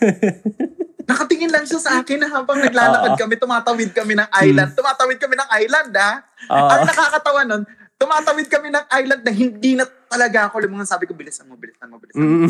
[1.09, 3.17] nakatingin lang siya sa akin habang naglalakad.
[3.17, 3.21] Hmm.
[3.25, 4.71] kami, tumatawid kami ng island.
[4.77, 6.11] Tumatawid kami ng island, ha?
[6.47, 6.69] Oo.
[6.69, 7.63] Ang nakakatawa nun,
[7.97, 10.85] tumatawid kami ng island na hindi na talaga ako lumungan.
[10.85, 12.45] Sabi ko, bilisan mo, bilisan mo, bilisan mo.
[12.45, 12.49] Mm.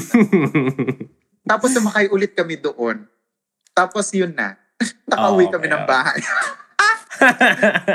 [1.50, 3.08] Tapos sumakay ulit kami doon.
[3.72, 4.60] Tapos yun na.
[5.10, 6.20] Nakauwi Oo, kami kaya- ng bahay.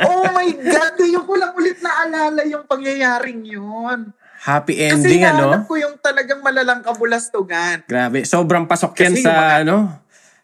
[0.05, 0.93] oh my God!
[1.01, 4.13] Ngayon ko lang ulit naalala yung pangyayaring yun.
[4.45, 5.65] Happy Kasi ending, nahanap ano?
[5.65, 7.81] ko yung talagang malalang kabulastugan.
[7.89, 8.29] Grabe.
[8.29, 9.77] Sobrang pasok yan Kasi sa, mga- ano,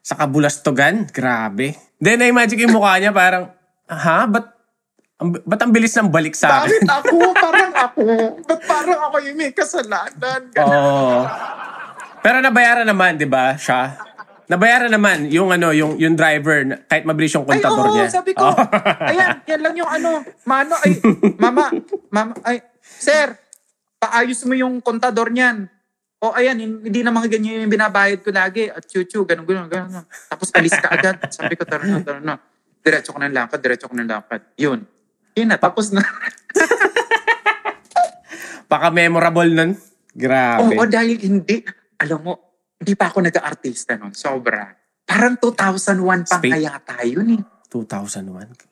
[0.00, 1.08] sa kabulastogan.
[1.08, 1.76] Grabe.
[2.00, 3.52] Then, na-imagine ko yung mukha niya parang,
[3.86, 4.24] ha?
[4.24, 4.46] Ba't,
[5.20, 6.80] ang, ba't ang bilis ng balik sa akin?
[6.80, 7.16] Bakit ako?
[7.36, 8.04] Parang ako.
[8.48, 10.40] Ba't parang ako yung may kasalanan?
[10.52, 10.72] Ganun.
[10.72, 11.20] Oo.
[12.20, 13.96] Pero nabayaran naman, di ba, siya?
[14.50, 18.10] Nabayaran naman yung ano, yung yung driver kahit mabilis yung Ay, kontador oo, niya.
[18.10, 18.50] sabi ko.
[18.50, 18.58] Oo.
[19.06, 20.26] ayan, yan lang yung ano.
[20.42, 20.98] Mano, ay,
[21.38, 21.70] mama,
[22.10, 23.38] mama, ay, sir,
[24.02, 25.70] paayos mo yung kontador niyan.
[26.20, 28.68] O ayan, hindi na mga ganyan yung binabayad ko lagi.
[28.68, 30.04] At chuchu, ganun, ganun, ganun.
[30.04, 31.16] Tapos alis ka agad.
[31.32, 32.36] Sabi ko, tara na, tara na.
[32.84, 34.52] Diretso ko ng lakad, diretso ko ng lakad.
[34.60, 34.84] Yun.
[35.32, 36.04] Yun na, tapos na.
[38.70, 39.72] Baka memorable nun.
[40.12, 40.76] Grabe.
[40.76, 41.64] Oo, dahil hindi,
[41.96, 42.32] alam mo,
[42.76, 44.12] hindi pa ako nag-artista nun.
[44.12, 44.68] Sobra.
[45.08, 46.52] Parang 2001 pa Spade.
[46.52, 47.40] kaya tayo ni.
[47.72, 48.69] 2001.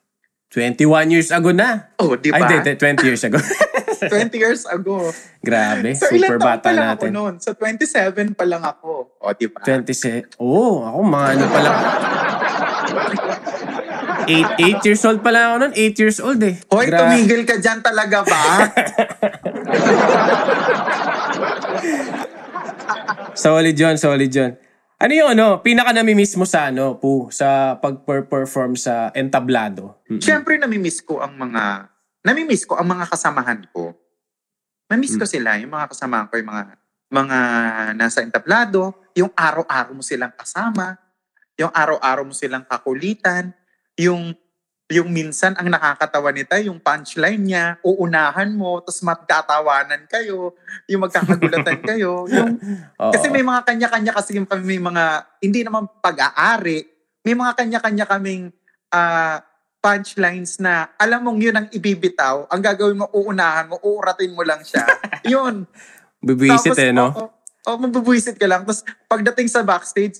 [0.49, 0.81] 21
[1.13, 1.93] years ago na.
[1.95, 2.49] Oh, di Ay, ba?
[2.49, 3.37] hindi, hindi, 20 years ago.
[4.01, 5.13] 20 years ago.
[5.39, 7.11] Grabe, So super bata pa lang ako natin.
[7.13, 7.33] noon?
[7.37, 9.13] So 27 pa lang ako.
[9.19, 9.61] O, di ba?
[9.61, 10.41] 27.
[10.41, 11.77] Oo, oh, ako mga ano pa lang.
[14.25, 15.73] 8, 8 years old pa lang ako noon.
[15.75, 16.55] 8 years old eh.
[16.67, 18.41] Hoy, Gra- tumigil ka dyan talaga ba?
[23.35, 24.51] Solid yun, solid yun.
[24.99, 29.95] Ano yung ano, pinaka namimiss mo sa ano, po, sa pag-perform sa entablado?
[30.11, 30.19] Mm.
[30.19, 31.87] Siyempre, namimiss ko ang mga,
[32.19, 33.95] namimiss ko ang mga kasamahan ko.
[34.91, 36.63] Namimiss ko sila, yung mga kasamahan ko, yung mga,
[37.15, 37.37] mga
[37.95, 40.99] nasa entablado, yung araw-araw mo silang kasama,
[41.55, 43.55] yung araw-araw mo silang kakulitan,
[43.95, 44.35] yung
[44.89, 50.57] yung minsan ang nakakatawa nita, yung punchline niya, uunahan mo, tapos magkatawanan kayo,
[50.89, 52.57] yung magkakagulatan kayo, yung
[52.97, 53.13] Oo.
[53.13, 56.89] kasi may mga kanya-kanya kasi yung kami may mga, hindi naman pag-aari,
[57.21, 58.49] may mga kanya-kanya kaming
[58.89, 59.45] ah,
[59.77, 64.65] punchlines na alam mong yun ang ibibitaw, ang gagawin mo, uunahan mo, uuratin mo lang
[64.65, 64.83] siya.
[65.37, 65.69] yun.
[66.17, 67.13] Bibisit eh, no?
[67.13, 67.29] Oo,
[67.69, 68.65] oh, mabubuisit ka lang.
[68.65, 70.19] Tapos pagdating sa backstage,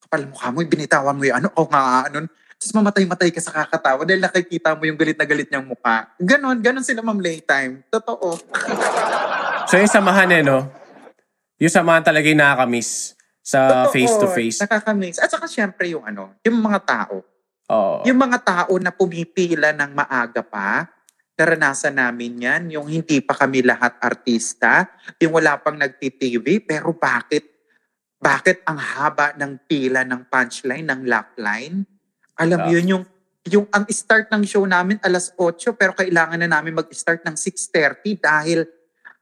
[0.00, 4.04] kapal mukha mo, binitawan mo yung ano, o nga, ano, tapos mamatay-matay ka sa kakatawa
[4.04, 6.12] dahil nakikita mo yung galit na galit niyang mukha.
[6.20, 7.88] Ganon, ganon sila ma'am Laytime.
[7.88, 8.36] Totoo.
[9.64, 10.68] So yung samahan eh, no?
[11.56, 13.96] Yung samahan talaga yung nakakamiss sa Totoo.
[13.96, 14.60] face-to-face.
[14.60, 15.24] Nakakamiss.
[15.24, 17.24] At saka syempre yung ano, yung mga tao.
[17.72, 18.04] Oo.
[18.04, 20.84] Yung mga tao na pumipila ng maaga pa,
[21.40, 24.84] naranasan namin yan, yung hindi pa kami lahat artista,
[25.16, 27.48] yung wala pang nagti-TV, pero bakit,
[28.20, 31.88] bakit ang haba ng pila ng punchline, ng lock line?
[32.40, 32.68] Alam Ah.
[32.72, 33.04] yun, yung,
[33.46, 38.16] yung ang start ng show namin alas 8, pero kailangan na namin mag-start ng 6.30
[38.16, 38.64] dahil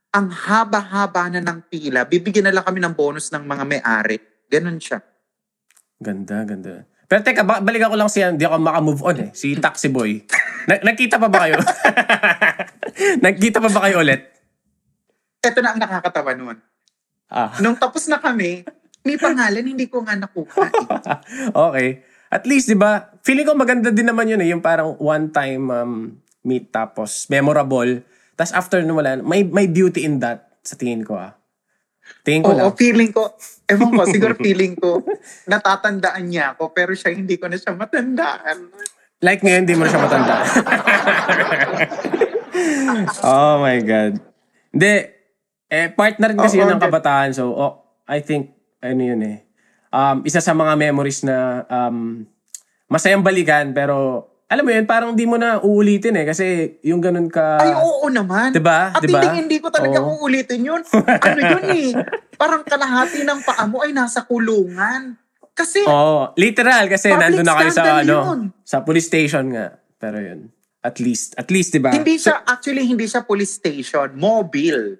[0.09, 4.17] ang haba-haba na ng pila, bibigyan na lang kami ng bonus ng mga may-ari.
[4.47, 5.03] Ganon siya.
[5.99, 6.87] Ganda, ganda.
[7.05, 9.31] Pero teka, ba- balik ako lang siya, hindi ako makamove on eh.
[9.33, 10.23] Si Taxi Boy.
[10.65, 11.57] Na- nagkita pa ba kayo?
[13.25, 14.23] nagkita pa ba kayo ulit?
[15.41, 16.57] Ito na ang nakakatawa nun.
[17.29, 17.53] Ah.
[17.61, 18.65] Nung tapos na kami,
[19.01, 20.65] may pangalan, hindi ko nga nakuha.
[20.65, 20.73] eh.
[21.69, 21.89] okay.
[22.29, 25.93] At least, di ba, feeling ko maganda din naman yun eh, yung parang one-time um,
[26.45, 28.05] meet tapos memorable.
[28.37, 31.33] Tapos after nun wala, may, may beauty in that sa tingin ko ah.
[32.25, 32.77] Tingin ko Oo, lang.
[32.77, 33.33] feeling ko,
[33.69, 35.01] ewan ko, siguro feeling ko,
[35.49, 38.73] natatandaan niya ako, pero siya hindi ko na siya matandaan.
[39.19, 40.35] Like ngayon, di mo na siya matanda.
[43.27, 44.13] oh my God.
[44.71, 44.95] Hindi.
[45.69, 46.87] Eh, part na rin kasi Oo, yun ng hindi.
[46.87, 47.29] kabataan.
[47.35, 47.73] So, oh,
[48.07, 49.48] I think, ano yun eh.
[49.89, 52.25] Um, isa sa mga memories na um,
[52.87, 56.25] masayang balikan, pero alam mo yun, parang di mo na uulitin eh.
[56.25, 57.61] Kasi yung ganun ka...
[57.61, 58.49] Ay, oo naman.
[58.49, 58.97] Diba?
[58.97, 59.21] At Diba?
[59.21, 60.25] hindi, hindi ko talaga Oo.
[60.25, 60.81] uulitin yun.
[61.29, 61.93] Ano yun eh,
[62.41, 65.21] parang kalahati ng paa mo ay nasa kulungan.
[65.53, 68.41] Kasi, Oh, literal kasi nandun na kayo sa ano, yun.
[68.65, 69.77] sa police station nga.
[70.01, 70.49] Pero yun,
[70.81, 71.91] at least, at least 'di ba?
[71.91, 74.97] hindi siya, actually, hindi siya police station, mobile.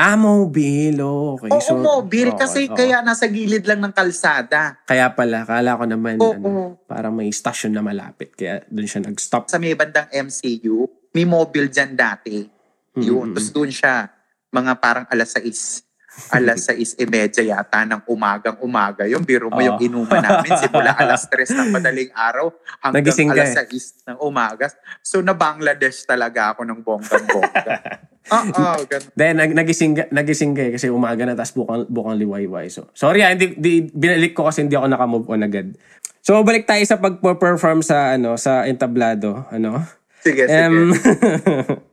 [0.00, 0.96] Ah, mobile.
[1.04, 1.52] oh, Okay.
[1.52, 2.32] Oo, so, mobile.
[2.32, 2.72] okay, kasi oo.
[2.72, 4.80] kaya nasa gilid lang ng kalsada.
[4.88, 6.32] Kaya pala, kala ko naman, Oo.
[6.32, 6.50] ano,
[6.88, 8.32] parang may station na malapit.
[8.32, 9.52] Kaya doon siya nag-stop.
[9.52, 12.48] sa may bandang MCU, may mobile dyan dati.
[12.96, 13.28] Yun.
[13.28, 13.36] Mm-mm.
[13.36, 14.08] Tapos doon siya,
[14.48, 15.84] mga parang alas 6,
[16.30, 19.06] alas 6.30 yata ng umagang umaga.
[19.06, 19.66] Yung biro mo Oo.
[19.66, 22.50] yung inuman namin simula alas 3 ng madaling araw
[22.82, 23.66] hanggang Nagising alas eh.
[23.66, 24.66] 6 ng umaga.
[25.00, 27.74] So na Bangladesh talaga ako ng bonggang-bongga.
[28.30, 29.10] Oo, ganun.
[29.18, 32.70] Then, nag nagising, nagising ka eh, kasi umaga na, tapos bukang, bukang liwayway.
[32.70, 35.74] So, sorry ah, hindi, di, binalik ko kasi hindi ako nakamove on agad.
[36.22, 39.82] So, balik tayo sa pag-perform sa, ano, sa entablado, ano.
[40.22, 41.80] Sige, sige.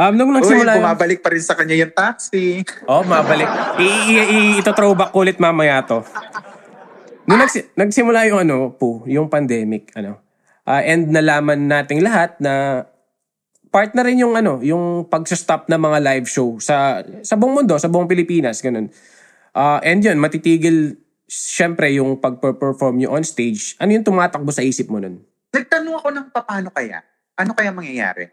[0.00, 2.64] Um, nung Uy, nagsimula yung- bumabalik pa rin sa kanya yung taxi.
[2.88, 3.44] Oh, mabalik.
[3.76, 6.00] I, i, i- ito throwback ulit mamaya to.
[7.28, 10.16] Nung nagsi- nagsimula yung ano, po, yung pandemic, ano,
[10.64, 12.88] ah, and nalaman nating lahat na
[13.68, 17.76] part na rin yung ano, yung pag-stop ng mga live show sa sa buong mundo,
[17.76, 18.88] sa buong Pilipinas, ganun.
[19.52, 20.96] Ah, and yun, matitigil
[21.28, 23.76] syempre yung pag-perform nyo on stage.
[23.76, 25.20] Ano yung tumatakbo sa isip mo nun?
[25.52, 27.04] Nagtanong ako ng paano kaya?
[27.36, 28.32] Ano kaya mangyayari?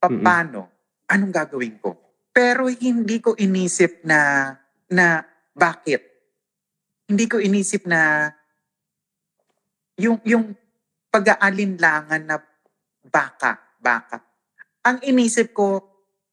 [0.00, 0.73] Paano?
[1.10, 1.96] Anong gagawin ko?
[2.34, 4.50] Pero hindi ko inisip na
[4.90, 5.22] na
[5.54, 6.02] bakit.
[7.06, 8.32] Hindi ko inisip na
[10.00, 10.56] yung yung
[11.14, 12.36] pag-aalinlangan na
[13.06, 14.18] baka, baka.
[14.82, 15.78] Ang inisip ko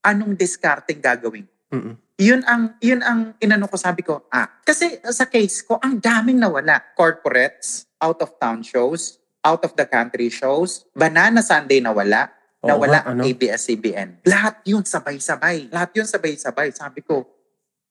[0.01, 1.45] anong discarding gagawin.
[1.69, 1.95] Mm-mm.
[2.21, 6.41] Yun ang yun ang inano ko sabi ko, ah, kasi sa case ko ang daming
[6.41, 6.81] nawala.
[6.97, 12.29] Corporates, out of town shows, out of the country shows, Banana Sunday nawala,
[12.61, 13.25] Oo nga, ang ano?
[13.25, 14.21] ABS-CBN.
[14.29, 15.73] Lahat yun sabay-sabay.
[15.73, 16.69] Lahat yun sabay-sabay.
[16.69, 17.25] Sabi ko,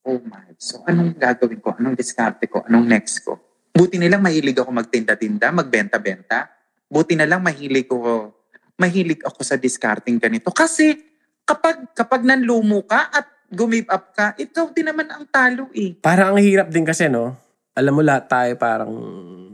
[0.07, 1.75] oh my, so anong gagawin ko?
[1.75, 2.63] Anong diskarte ko?
[2.63, 3.35] Anong next ko?
[3.75, 6.47] Buti nilang mahilig ako magtinda-tinda, magbenta-benta.
[6.87, 8.31] Buti na lang mahilig ko,
[8.79, 10.55] mahilig ako sa discarding ganito.
[10.55, 10.95] Kasi
[11.43, 15.99] kapag, kapag nanlumo ka at gumip up ka, ikaw din naman ang talo eh.
[15.99, 17.35] Parang ang hirap din kasi, no?
[17.75, 18.93] Alam mo lahat tayo parang,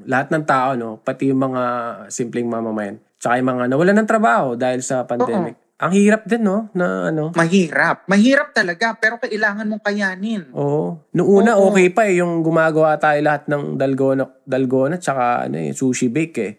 [0.05, 1.01] lahat ng tao, no?
[1.01, 1.63] Pati yung mga
[2.13, 3.01] simpleng mamamayan.
[3.17, 5.57] Tsaka yung mga nawalan ng trabaho dahil sa pandemic.
[5.77, 6.73] Ang hirap din, no?
[6.73, 7.37] Na ano.
[7.37, 8.09] Mahirap.
[8.09, 10.49] Mahirap talaga, pero kailangan mong kayanin.
[10.57, 11.05] Oo.
[11.13, 11.69] Noong una, Oo.
[11.69, 12.25] okay pa eh.
[12.25, 16.53] Yung gumagawa tayo lahat ng dalgona, dalgona tsaka ano eh, sushi bake eh.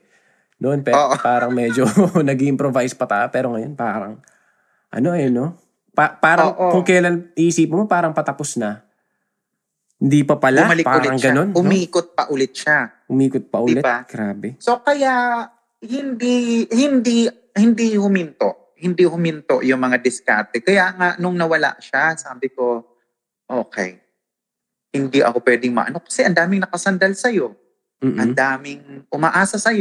[0.61, 1.17] Noon, pe, Oo.
[1.17, 1.89] parang medyo
[2.29, 3.25] nag-improvise pa tayo.
[3.33, 4.21] Pero ngayon, parang,
[4.93, 5.57] ano eh, no?
[5.97, 6.77] Pa- parang Oo.
[6.77, 8.85] kung kailan iisip mo, parang patapos na.
[9.97, 11.33] Hindi pa pala, Bumalik parang ulit siya.
[11.33, 11.47] ganun.
[11.57, 12.13] no?
[12.13, 12.77] Pa ulit siya.
[13.09, 13.81] Umikot pa ulit.
[13.81, 14.05] Diba?
[14.05, 14.53] Grabe.
[14.61, 15.41] So kaya
[15.81, 18.73] hindi hindi hindi huminto.
[18.77, 20.61] Hindi huminto yung mga diskarte.
[20.61, 22.85] Kaya nga nung nawala siya, sabi ko,
[23.49, 23.97] okay.
[24.93, 27.33] Hindi ako pwedeng maano kasi ang daming nakasandal sa
[28.01, 28.37] Ang Mm-mm.
[28.37, 29.73] daming umaasa sa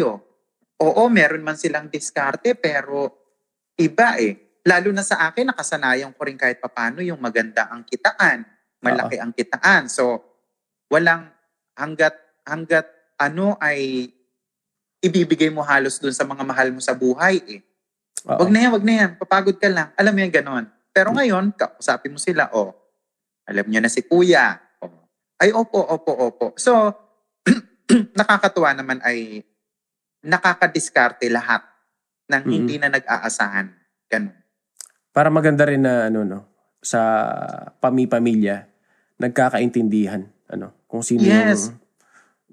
[0.81, 3.13] Oo, meron man silang diskarte pero
[3.77, 4.61] iba eh.
[4.67, 8.43] Lalo na sa akin, nakasanayan ko rin kahit papano yung maganda ang kitaan.
[8.83, 9.87] Malaki ang kitaan.
[9.87, 10.21] So,
[10.91, 11.31] walang
[11.79, 14.11] hanggat, hanggat ano ay
[15.07, 17.61] ibibigay mo halos dun sa mga mahal mo sa buhay eh.
[18.27, 18.43] Oo.
[18.43, 19.11] Wag na yan, wag na yan.
[19.17, 19.89] Papagod ka lang.
[19.95, 20.65] Alam mo yan, ganon.
[20.91, 22.75] Pero ngayon, kausapin mo sila, oh,
[23.47, 24.59] alam niyo na si kuya.
[24.83, 24.91] Oh.
[25.39, 26.47] Ay, opo, opo, opo.
[26.59, 26.91] So,
[28.19, 29.47] nakakatuwa naman ay
[30.27, 31.63] nakakadiskarte lahat
[32.27, 32.51] ng Mhm.
[32.51, 33.71] hindi na nag-aasahan.
[34.11, 34.35] Ganon.
[35.15, 36.39] Para maganda rin na ano no
[36.83, 37.01] sa
[37.81, 38.69] pami-pamilya
[39.17, 41.73] nagkakaintindihan ano kung sino Yes.
[41.73, 41.81] yung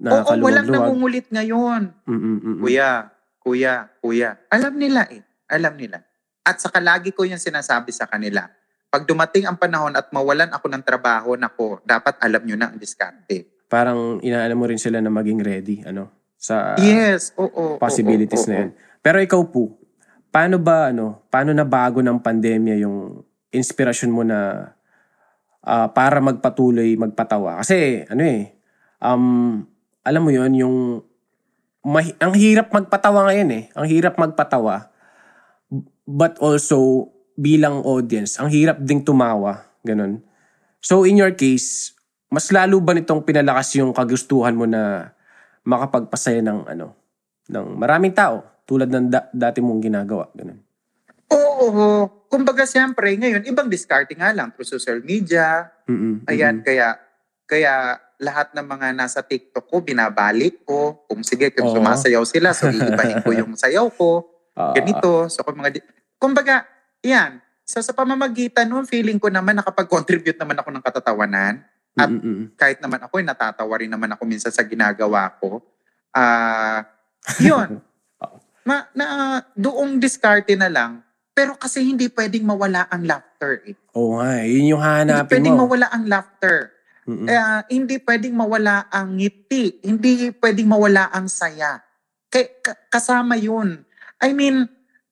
[0.01, 1.93] Oo, walang nangungulit ngayon.
[2.10, 2.62] Mm-mm, mm-mm.
[2.65, 4.41] Kuya, kuya, kuya.
[4.49, 5.21] Alam nila eh.
[5.53, 6.01] Alam nila.
[6.41, 8.49] At saka lagi ko yung sinasabi sa kanila.
[8.89, 12.77] Pag dumating ang panahon at mawalan ako ng trabaho, nako, dapat alam nyo na ang
[12.77, 13.65] diskarte.
[13.69, 17.82] Parang inaano mo rin sila na maging ready ano sa yes, oo.
[17.82, 18.62] possibilities oo, na oo.
[18.67, 18.71] yun.
[19.01, 19.79] Pero ikaw po,
[20.29, 24.69] paano ba ano, paano na bago ng pandemya yung inspirasyon mo na
[25.63, 27.63] ah, para magpatuloy magpatawa?
[27.63, 28.51] Kasi ano eh,
[29.01, 29.63] um,
[30.03, 30.77] alam mo yon yung
[31.83, 33.63] mahi- ang hirap magpatawa ngayon eh.
[33.75, 34.91] Ang hirap magpatawa.
[36.03, 39.63] But also, bilang audience, ang hirap ding tumawa.
[39.81, 40.21] Ganun.
[40.83, 41.95] So in your case,
[42.27, 45.15] mas lalo ba nitong pinalakas yung kagustuhan mo na
[45.63, 46.91] makapagpasaya ng ano,
[47.47, 50.59] ng maraming tao tulad ng da- dati mong ginagawa, ganun.
[51.31, 52.01] Oo, oo.
[52.27, 55.71] Kumbaga siyempre, ngayon, ibang diskarte nga lang through social media.
[55.87, 56.65] Mm-mm, Ayan, mm-mm.
[56.65, 56.87] kaya
[57.47, 61.03] kaya lahat ng mga nasa TikTok ko, binabalik ko.
[61.05, 61.75] Kung sige, kung Oo.
[61.75, 64.23] sumasayaw sila, so iibahin ko yung sayaw ko.
[64.55, 65.27] Ah, ganito.
[65.27, 66.63] So, kung mga, di- kumbaga,
[67.03, 67.43] yan.
[67.67, 71.53] So, sa pamamagitan nun, feeling ko naman nakapag-contribute naman ako ng katatawanan.
[71.93, 72.45] At mm, mm, mm.
[72.57, 75.62] kahit naman ako, natatawa rin naman ako minsan sa ginagawa ko.
[76.15, 76.88] Ah,
[77.43, 77.77] yun.
[78.67, 79.05] Ma, na,
[79.59, 81.03] doong diskarte na lang.
[81.33, 83.75] Pero kasi hindi pwedeng mawala ang laughter eh.
[83.97, 84.53] Oo nga, eh.
[84.53, 85.62] yun yung Hindi hahanapin pwedeng mo.
[85.65, 86.57] mawala ang laughter.
[87.03, 87.27] Mm-mm.
[87.27, 89.83] Eh, hindi pwedeng mawala ang ngiti.
[89.83, 91.83] Hindi pwedeng mawala ang saya.
[92.31, 93.83] Ka- kasama yun.
[94.23, 94.65] I mean,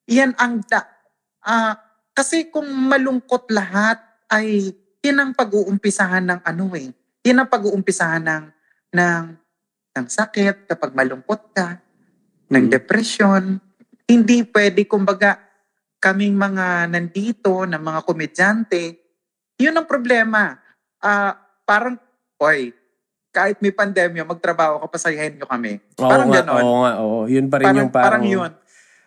[0.08, 0.88] yan ang da,
[1.44, 1.76] ah,
[2.12, 4.00] kasi kung malungkot lahat
[4.32, 6.94] ay yan ang pag-uumpisahan ng ano eh.
[7.26, 8.46] Yan ang pag-uumpisahan ng,
[8.94, 9.24] ng,
[9.98, 11.82] ng sakit kapag malungkot ka,
[12.52, 12.72] ng Mm.
[12.72, 13.44] depression.
[14.06, 15.40] Hindi pwede, kumbaga,
[15.98, 18.84] kaming mga nandito, ng mga komedyante,
[19.58, 20.60] yun ang problema.
[21.02, 21.41] Ah,
[21.72, 21.96] parang,
[22.36, 22.76] oy,
[23.32, 25.80] kahit may pandemya, magtrabaho ka, pasayahin nyo kami.
[25.96, 26.60] Oo parang nga, ganon.
[26.60, 27.20] Oo nga, oo.
[27.32, 28.06] Yun pa rin Parang, yung parang...
[28.20, 28.52] parang yun.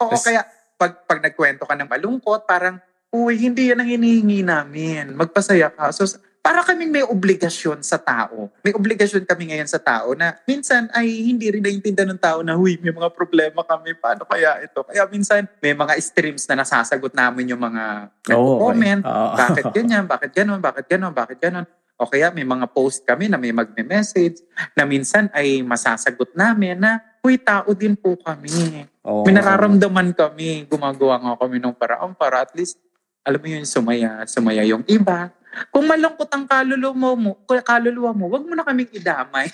[0.00, 0.40] Oo, Tas- kaya
[0.80, 2.80] pag, pag nagkwento ka ng malungkot, parang,
[3.12, 5.12] uy, hindi yan ang hinihingi namin.
[5.12, 5.92] Magpasaya ka.
[5.92, 6.08] So,
[6.40, 8.48] para kaming may obligasyon sa tao.
[8.60, 12.56] May obligasyon kami ngayon sa tao na minsan ay hindi rin naiintindihan ng tao na,
[12.56, 13.92] huy, may mga problema kami.
[13.96, 14.80] Paano kaya ito?
[14.88, 19.04] Kaya minsan may mga streams na nasasagot namin yung mga Oo, comment.
[19.04, 19.12] okay.
[19.12, 19.36] Oo.
[19.36, 20.04] Bakit ganyan?
[20.08, 20.60] Bakit ganon?
[20.64, 21.12] Bakit ganon?
[21.12, 21.64] Bakit ganon?
[22.04, 24.44] O kaya may mga post kami na may magme-message
[24.76, 28.84] na minsan ay masasagot namin na, huy, tao din po kami.
[29.00, 30.68] Oo, May nararamdaman kami.
[30.68, 32.76] Gumagawa nga kami ng paraan para at least,
[33.24, 35.32] alam mo yun, sumaya, sumaya yung iba.
[35.72, 39.48] Kung malungkot ang kaluluwa mo, kaluluwa mo, wag mo na kaming idamay.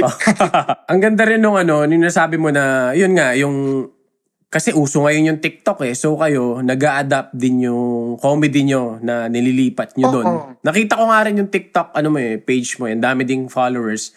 [0.90, 3.88] Ang ganda rin nung ano, nung nasabi mo na, yun nga, yung,
[4.50, 5.94] kasi uso ngayon yung TikTok eh.
[5.94, 10.14] So kayo, nag adapt din yung comedy nyo na nililipat nyo Oo.
[10.18, 10.26] doon.
[10.66, 14.10] Nakita ko nga rin yung TikTok, ano mo eh, page mo, yung dami ding followers.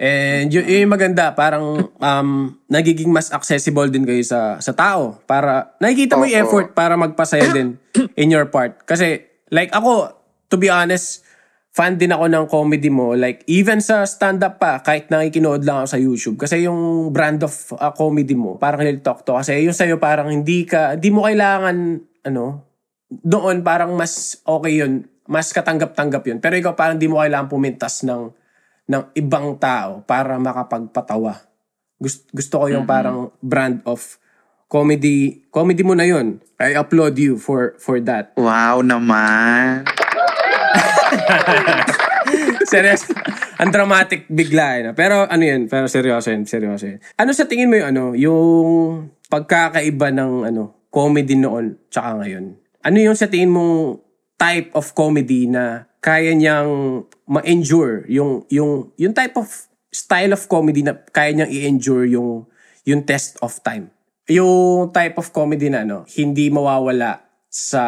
[0.00, 2.30] And yun, yun yung maganda, parang um,
[2.70, 5.20] nagiging mas accessible din kayo sa sa tao.
[5.26, 7.76] Para, nakikita mo yung effort para magpasaya din
[8.16, 8.86] in your part.
[8.86, 10.14] Kasi, like ako,
[10.48, 11.26] to be honest,
[11.70, 13.14] fan din ako ng comedy mo.
[13.14, 16.36] Like, even sa stand-up pa, kahit nakikinood lang ako sa YouTube.
[16.42, 19.38] Kasi yung brand of uh, comedy mo, parang Lil Talk to.
[19.38, 21.76] Kasi yung sa'yo, parang hindi ka, hindi mo kailangan,
[22.26, 22.66] ano,
[23.10, 26.38] doon parang mas okay yun, mas katanggap-tanggap yun.
[26.42, 28.34] Pero ikaw parang di mo kailangan pumintas ng,
[28.90, 31.38] ng ibang tao para makapagpatawa.
[32.00, 34.18] Gusto, gusto ko yung parang brand of
[34.66, 35.46] comedy.
[35.54, 36.42] Comedy mo na yun.
[36.56, 38.32] I applaud you for for that.
[38.40, 39.84] Wow naman.
[42.70, 43.10] Seryoso.
[43.60, 44.80] Ang dramatic bigla.
[44.80, 44.94] Eh?
[44.96, 45.66] Pero ano yun?
[45.66, 46.46] Pero seryoso yun.
[46.46, 47.00] Seryoso yun.
[47.18, 48.04] Ano sa tingin mo yung ano?
[48.16, 48.48] Yung
[49.28, 52.56] pagkakaiba ng ano comedy noon tsaka ngayon?
[52.80, 54.00] Ano yung sa tingin mong
[54.40, 60.80] type of comedy na kaya niyang ma-endure yung yung yung type of style of comedy
[60.80, 62.48] na kaya niyang i-endure yung
[62.88, 63.92] yung test of time.
[64.30, 67.82] Yung type of comedy na ano, hindi mawawala sa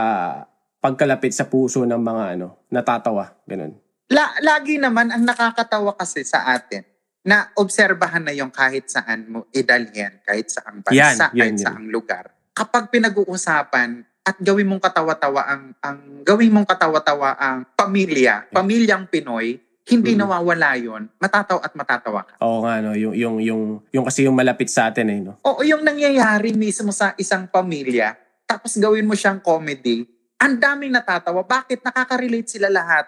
[0.83, 3.79] pagkalapit sa puso ng mga ano, natatawa, ganun.
[4.11, 6.83] La, lagi naman ang nakakatawa kasi sa atin
[7.23, 11.63] na obserbahan na yung kahit saan mo idalhin, kahit saang bansa, Yan, yan, kahit yan.
[11.63, 12.35] saang lugar.
[12.53, 19.57] Kapag pinag-uusapan at gawin mong katawa-tawa ang ang gawin mong katawa-tawa ang pamilya, pamilyang Pinoy,
[19.83, 20.19] hindi Mhm.
[20.19, 21.03] nawawala 'yon.
[21.17, 22.35] Matatawa at matatawa ka.
[22.39, 25.39] Oo nga no, yung yung yung yung kasi yung malapit sa atin eh no.
[25.43, 28.15] Oo, yung nangyayari mismo sa isang pamilya,
[28.45, 30.07] tapos gawin mo siyang comedy,
[30.43, 31.47] ang daming natatawa.
[31.47, 31.87] Bakit?
[31.87, 33.07] Nakaka-relate sila lahat.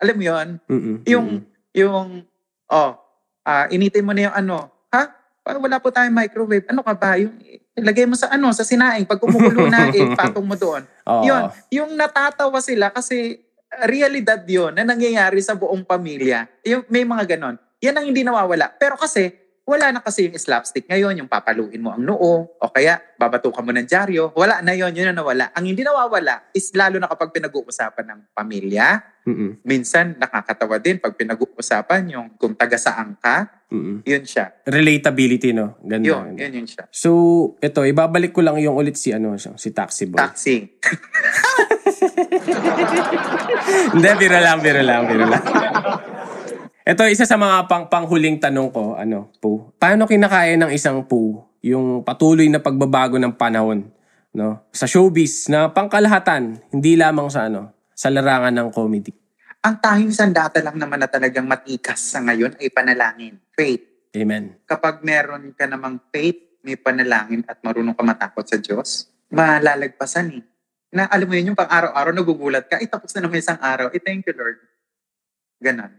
[0.00, 0.48] Alam mo 'yon?
[0.64, 0.96] Mm-mm.
[1.04, 1.26] Yung,
[1.76, 2.24] yung,
[2.72, 2.92] oh,
[3.44, 4.56] ah initin mo na yung ano,
[4.88, 5.12] ha?
[5.44, 6.64] Wala po tayong microwave.
[6.72, 7.20] Ano ka ba?
[7.20, 7.36] Yung,
[7.76, 9.04] lagay mo sa ano, sa sinaing.
[9.04, 10.84] Pag kumukulo na, eh, patong mo doon.
[11.08, 11.24] Oo.
[11.24, 13.40] Yun, yung natatawa sila kasi
[13.72, 16.46] uh, realidad yun na nangyayari sa buong pamilya.
[16.64, 17.56] Yung, may mga ganon.
[17.80, 18.68] Yan ang hindi nawawala.
[18.76, 19.32] Pero kasi,
[19.70, 23.70] wala na kasi yung slapstick ngayon, yung papaluin mo ang noo, o kaya babatukan mo
[23.70, 24.34] ng dyaryo.
[24.34, 25.54] Wala na yon yun na nawala.
[25.54, 28.98] Ang hindi nawawala is lalo na kapag pinag-uusapan ng pamilya,
[29.30, 29.62] Mm-mm.
[29.62, 34.02] minsan nakakatawa din pag pinag-uusapan yung kung taga saan ka, Mm-mm.
[34.02, 34.50] yun siya.
[34.66, 35.78] Relatability no.
[35.86, 36.02] Ganda.
[36.02, 36.42] Yun, ganda.
[36.42, 36.90] yun yun siya.
[36.90, 37.10] So,
[37.62, 40.18] ito, ibabalik ko lang yung ulit si ano, si Taxi Boy.
[40.18, 40.66] Taxi.
[43.94, 45.42] Hindi, biro lang, biro lang, biro lang.
[46.80, 49.68] Ito, isa sa mga pang panghuling tanong ko, ano, po.
[49.76, 53.84] Paano kinakaya ng isang po yung patuloy na pagbabago ng panahon,
[54.32, 54.64] no?
[54.72, 59.12] Sa showbiz na pangkalahatan, hindi lamang sa ano, sa larangan ng comedy.
[59.60, 63.36] Ang tanging sandata lang naman na talagang matikas sa ngayon ay panalangin.
[63.52, 63.84] Faith.
[64.16, 64.56] Amen.
[64.64, 70.44] Kapag meron ka namang faith, may panalangin at marunong ka matakot sa Diyos, malalagpasan eh.
[70.96, 73.92] Na alam mo yun, yung pang araw-araw nagugulat ka, eh tapos na naman isang araw,
[73.92, 74.58] eh thank you Lord.
[75.60, 75.92] Ganon.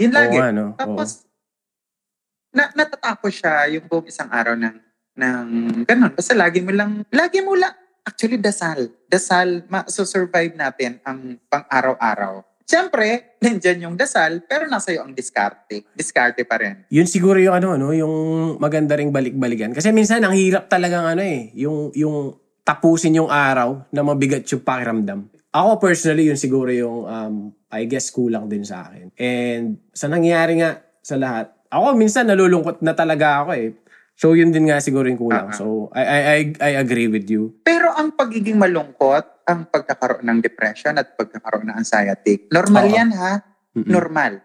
[0.00, 0.36] Yun lagi.
[0.36, 0.64] Oo nga, no?
[0.72, 0.78] Oo.
[0.78, 1.26] Tapos,
[2.56, 4.76] na, natatapos siya yung buong isang araw ng,
[5.16, 5.46] ng
[5.84, 6.12] ganon.
[6.16, 7.72] Basta lagi mo lang, lagi mo lang,
[8.06, 8.88] actually dasal.
[9.10, 12.40] Dasal, ma-survive natin ang pang-araw-araw.
[12.66, 15.86] Siyempre, nandyan yung dasal, pero nasa iyo ang diskarte.
[15.94, 16.82] Diskarte pa rin.
[16.90, 18.14] Yun siguro yung ano, no, yung
[18.58, 19.70] maganda ring balik-balikan.
[19.70, 22.34] Kasi minsan ang hirap talagang ano eh, yung yung
[22.66, 25.30] tapusin yung araw na mabigat yung pakiramdam.
[25.54, 27.34] Ako personally, yun siguro yung um,
[27.70, 29.12] I guess kulang din sa akin.
[29.16, 33.68] And sa nangyayari nga sa lahat, ako minsan nalulungkot na talaga ako eh.
[34.16, 35.52] So yun din nga siguro yung kulang.
[35.52, 35.56] Ah.
[35.56, 37.52] So I, I I I agree with you.
[37.60, 42.96] Pero ang pagiging malungkot, ang pagkakaroon ng depression at pagkakaroon ng anxiety, normal Oo.
[42.96, 43.44] yan ha?
[43.76, 43.92] Mm-mm.
[43.92, 44.40] Normal.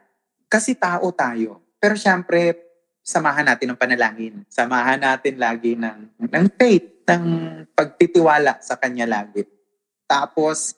[0.52, 1.72] Kasi tao tayo.
[1.80, 2.60] Pero syempre,
[3.00, 4.44] samahan natin ng panalangin.
[4.52, 7.24] Samahan natin lagi ng, ng faith, ng
[7.72, 9.48] pagtitiwala sa Kanya lagi.
[10.06, 10.76] Tapos,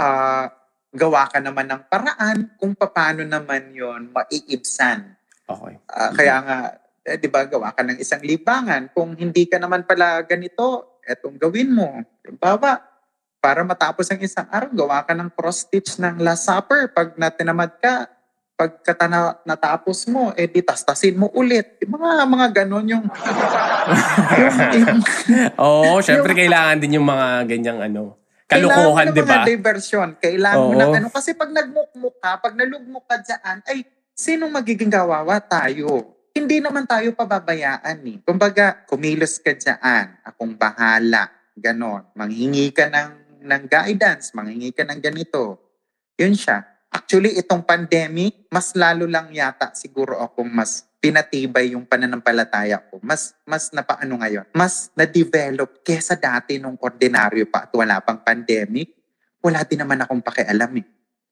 [0.00, 0.48] ah,
[0.90, 5.14] gawa ka naman ng paraan kung paano naman yon maiibsan.
[5.46, 5.74] Okay.
[5.86, 6.58] Ah, Kaya nga,
[7.04, 8.90] eh, di ba, gawa ka ng isang libangan.
[8.90, 12.00] Kung hindi ka naman pala ganito, etong gawin mo.
[12.38, 12.82] Bawa,
[13.40, 16.90] para matapos ang isang araw, gawa ka ng cross-stitch ng Last Supper.
[16.90, 18.06] Pag natinamad ka,
[18.54, 21.80] pagka na, natapos mo, eh di tastasin mo ulit.
[21.80, 23.06] Yung mga, mga ganon yung...
[24.36, 25.00] yung, yung
[25.56, 28.19] Oo, syempre kailangan din yung mga ganyang ano,
[28.50, 29.32] kalukuhan, kailangan di ng ba?
[29.32, 30.08] mga diversion.
[30.18, 30.80] Kailangan mo Oo.
[30.82, 31.08] ng ano.
[31.08, 33.78] Kasi pag nagmukmuk ka, pag nalugmuk ka dyan, ay,
[34.12, 35.38] sino magiging gawawa?
[35.38, 36.18] Tayo.
[36.30, 38.18] Hindi naman tayo pababayaan eh.
[38.22, 40.18] Kumbaga, kumilos ka dyan.
[40.22, 41.26] Akong bahala.
[41.58, 42.06] Ganon.
[42.14, 44.30] Manghingi ka ng, ng guidance.
[44.34, 45.58] Manghingi ka ng ganito.
[46.14, 46.69] Yun siya.
[46.90, 52.98] Actually, itong pandemic, mas lalo lang yata siguro akong mas pinatibay yung pananampalataya ko.
[53.00, 54.50] Mas, mas napaano ngayon.
[54.52, 58.90] Mas na-develop kesa dati nung ordinaryo pa at wala pang pandemic.
[59.40, 60.86] Wala din naman akong pakialam eh.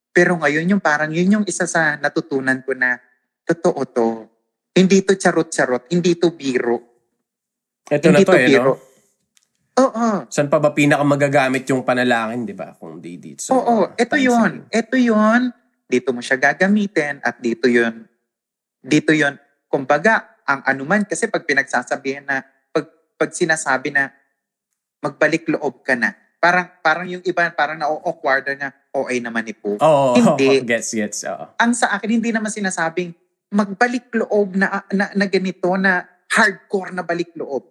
[0.09, 2.97] Pero ngayon yung parang yun yung isa sa natutunan ko na
[3.45, 4.09] totoo to.
[4.73, 6.77] Hindi to charot-charot, hindi to biro.
[7.85, 8.88] Ito na hindi to eh, no?
[9.79, 10.07] Oo.
[10.27, 12.75] Saan pa ba pinaka magagamit yung panalangin, di ba?
[12.75, 13.39] Kung di dito.
[13.39, 14.67] sa Oo, ito yun.
[14.67, 15.41] na Ito yun.
[15.89, 18.05] Dito mo siya gagamitin at dito yun.
[18.83, 19.39] Dito yun.
[19.71, 24.11] Kumbaga, ang anuman, kasi pag pinagsasabihan na, pag, pag sinasabi na,
[24.99, 29.75] magbalik loob ka na, Parang, parang yung iba, parang na-awkward na, OA naman ni Pooh.
[29.75, 30.15] Oo.
[30.17, 30.63] Hindi.
[30.63, 31.27] gets, gets.
[31.27, 31.51] Oo.
[31.59, 33.11] Ang sa akin, hindi naman sinasabing
[33.51, 37.67] magbalik loob na, na, na ganito, na hardcore na balik loob.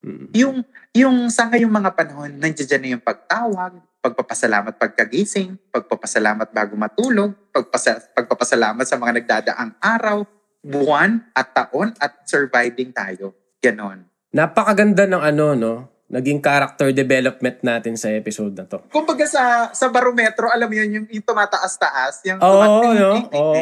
[0.00, 0.26] Mm.
[0.32, 0.56] Yung,
[0.96, 8.00] yung sa ngayong mga panahon, nandiyan na yung pagtawag, pagpapasalamat pagkagising, pagpapasalamat bago matulog, pagpasa,
[8.16, 10.24] pagpapasalamat sa mga nagdadaang araw,
[10.64, 13.36] buwan at taon at surviving tayo.
[13.60, 14.08] Ganon.
[14.32, 15.74] Napakaganda ng ano, no?
[16.10, 18.82] Naging character development natin sa episode na to.
[18.90, 23.12] Kumbaga sa sa barometro, alam mo yun, yung, yung tumataas-taas, yung Oo, tumating, no?
[23.30, 23.54] Oo.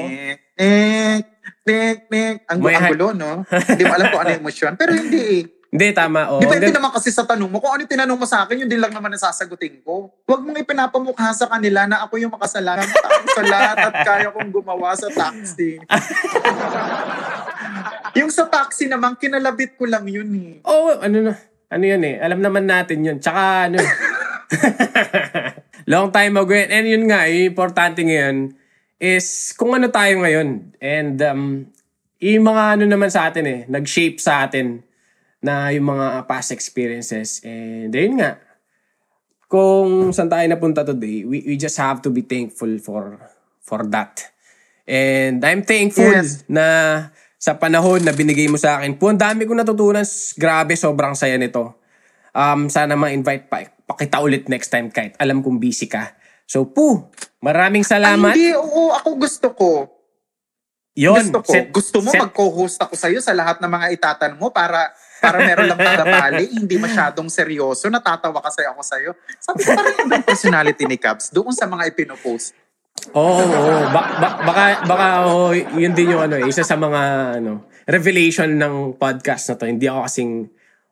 [0.56, 1.24] tik,
[1.66, 2.36] tik, tik.
[2.48, 3.44] Ang, ang gulo, no?
[3.44, 4.72] Hindi mo alam kung ano yung emosyon.
[4.80, 5.57] Pero hindi eh.
[5.68, 6.32] Hindi, tama.
[6.32, 7.60] Oh, Depende naman kasi sa tanong mo.
[7.60, 10.08] Kung ano tinanong mo sa akin, yun din lang naman ang sasagutin ko.
[10.24, 12.88] Huwag mong ipinapamukha sa kanila na ako yung makasalanan
[13.36, 15.76] sa lahat at kaya kong gumawa sa taxi.
[18.18, 20.64] yung sa taxi naman, kinalabit ko lang yun eh.
[20.64, 21.32] Oo, ano na.
[21.68, 22.16] Ano yun eh.
[22.16, 23.20] Alam naman natin yun.
[23.20, 23.76] Tsaka ano.
[25.92, 26.56] long time ago.
[26.56, 28.56] And yun nga, yung importante ngayon
[28.96, 30.80] is kung ano tayo ngayon.
[30.80, 31.68] And um,
[32.24, 33.60] yung mga ano naman sa atin eh.
[33.68, 34.87] Nag-shape sa atin
[35.38, 37.42] na yung mga past experiences.
[37.46, 38.42] And ayun nga.
[39.48, 43.16] Kung saan tayo napunta today, we, we just have to be thankful for
[43.64, 44.28] for that.
[44.84, 46.44] And I'm thankful Yes.
[46.48, 46.66] na
[47.38, 48.98] sa panahon na binigay mo sa akin.
[48.98, 50.04] Po, ang dami kong natutunan.
[50.36, 51.80] Grabe, sobrang saya nito.
[52.34, 56.12] Um, sana ma-invite pa, pa kita ulit next time kahit alam kong busy ka.
[56.44, 57.08] So, po,
[57.40, 58.32] maraming Ay, salamat.
[58.34, 59.70] hindi, oo, ako gusto ko.
[60.98, 61.52] Yun, gusto ko.
[61.52, 65.42] set- gusto mo set- mag-co-host ako sa'yo sa lahat ng mga itatanong mo para para
[65.42, 69.10] meron lang tagapali, hindi masyadong seryoso, natatawa kasi ako sa'yo.
[69.38, 72.54] Sabi ko, parang yung personality ni Cabs doon sa mga ipinopost.
[73.14, 73.74] Oo, oo.
[73.94, 77.00] Ba- ba- baka, baka oh, yun din yung ano, eh, isa sa mga
[77.38, 79.70] ano, revelation ng podcast na to.
[79.70, 80.32] Hindi ako kasing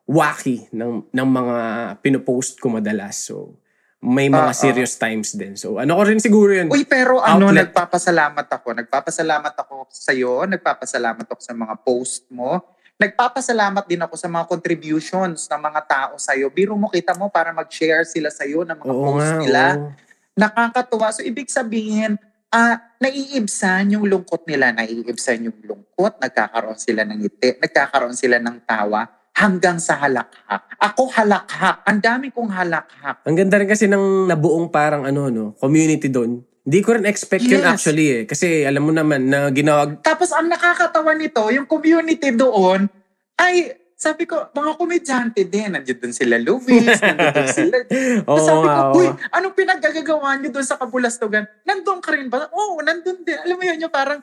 [0.06, 1.56] wacky ng, ng mga
[2.00, 3.26] pinopost ko madalas.
[3.26, 3.58] So,
[4.06, 4.56] may mga ah.
[4.56, 5.58] serious times din.
[5.58, 6.70] So, ano ko rin siguro yun.
[6.70, 7.68] Uy, pero ano, Outlet.
[7.68, 8.68] nagpapasalamat ako.
[8.86, 10.46] Nagpapasalamat ako sa'yo.
[10.46, 12.75] Nagpapasalamat ako sa mga post mo.
[12.96, 16.48] Nagpapasalamat din ako sa mga contributions ng mga tao sa'yo.
[16.48, 19.62] Biro mo, kita mo, para mag-share sila sa'yo ng mga Oo post nga, nila.
[19.76, 19.88] oo.
[20.32, 21.12] nakakatuwa.
[21.12, 22.16] So, ibig sabihin,
[22.48, 24.72] ah naiibsan yung lungkot nila.
[24.72, 26.16] Naiibsan yung lungkot.
[26.24, 27.60] Nagkakaroon sila ng ngiti.
[27.60, 29.04] Nagkakaroon sila ng tawa
[29.36, 30.64] hanggang sa halakhak.
[30.80, 31.84] Ako halakhak.
[31.84, 33.20] Ang dami kong halakhak.
[33.28, 36.40] Ang ganda rin kasi ng nabuong parang ano, no, community doon.
[36.66, 37.70] Hindi ko rin expect yun Yes.
[37.78, 38.22] actually eh.
[38.26, 40.02] Kasi alam mo naman na ginawag...
[40.02, 42.90] Tapos ang nakakatawa nito, yung community doon,
[43.38, 45.70] ay, sabi ko, mga komedyante din.
[45.70, 46.66] Nandiyan doon sila Luis,
[46.98, 47.76] nandiyan doon sila.
[48.28, 51.46] Oo sabi ko, uy, anong pinaggagawa niyo doon sa Kabulastugan?
[51.62, 52.50] Nandun ka rin ba?
[52.50, 53.38] Oo, nandun din.
[53.38, 54.18] Alam mo yun, yung parang,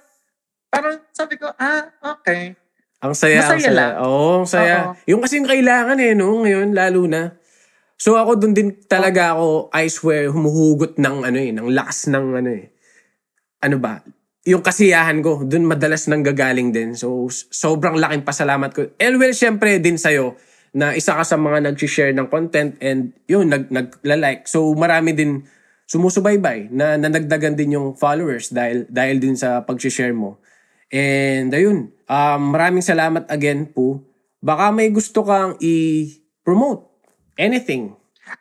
[0.67, 1.87] parang sabi ko, ah,
[2.19, 2.59] okay.
[2.99, 3.71] Ang saya, ang Masaya saya.
[3.71, 3.91] lang.
[4.03, 4.75] Oo, ang saya.
[4.91, 4.91] Oo.
[5.15, 6.43] Yung kasing kailangan eh, no?
[6.43, 7.31] Ngayon, lalo na.
[8.03, 12.35] So ako doon din talaga ako, I swear, humuhugot ng ano eh, ng lakas ng
[12.35, 12.67] ano eh.
[13.63, 14.03] Ano ba?
[14.43, 16.99] Yung kasiyahan ko, doon madalas nang gagaling din.
[16.99, 18.91] So, sobrang laking pasalamat ko.
[18.99, 20.35] And well, syempre din sa'yo,
[20.75, 24.51] na isa ka sa mga nag-share ng content and yun, nag, nagla-like.
[24.51, 25.47] So, marami din
[25.87, 30.43] sumusubaybay na nanagdagan din yung followers dahil dahil din sa pag-share mo.
[30.91, 34.03] And ayun, um, maraming salamat again po.
[34.43, 36.92] Baka may gusto kang i-promote.
[37.37, 37.97] Anything.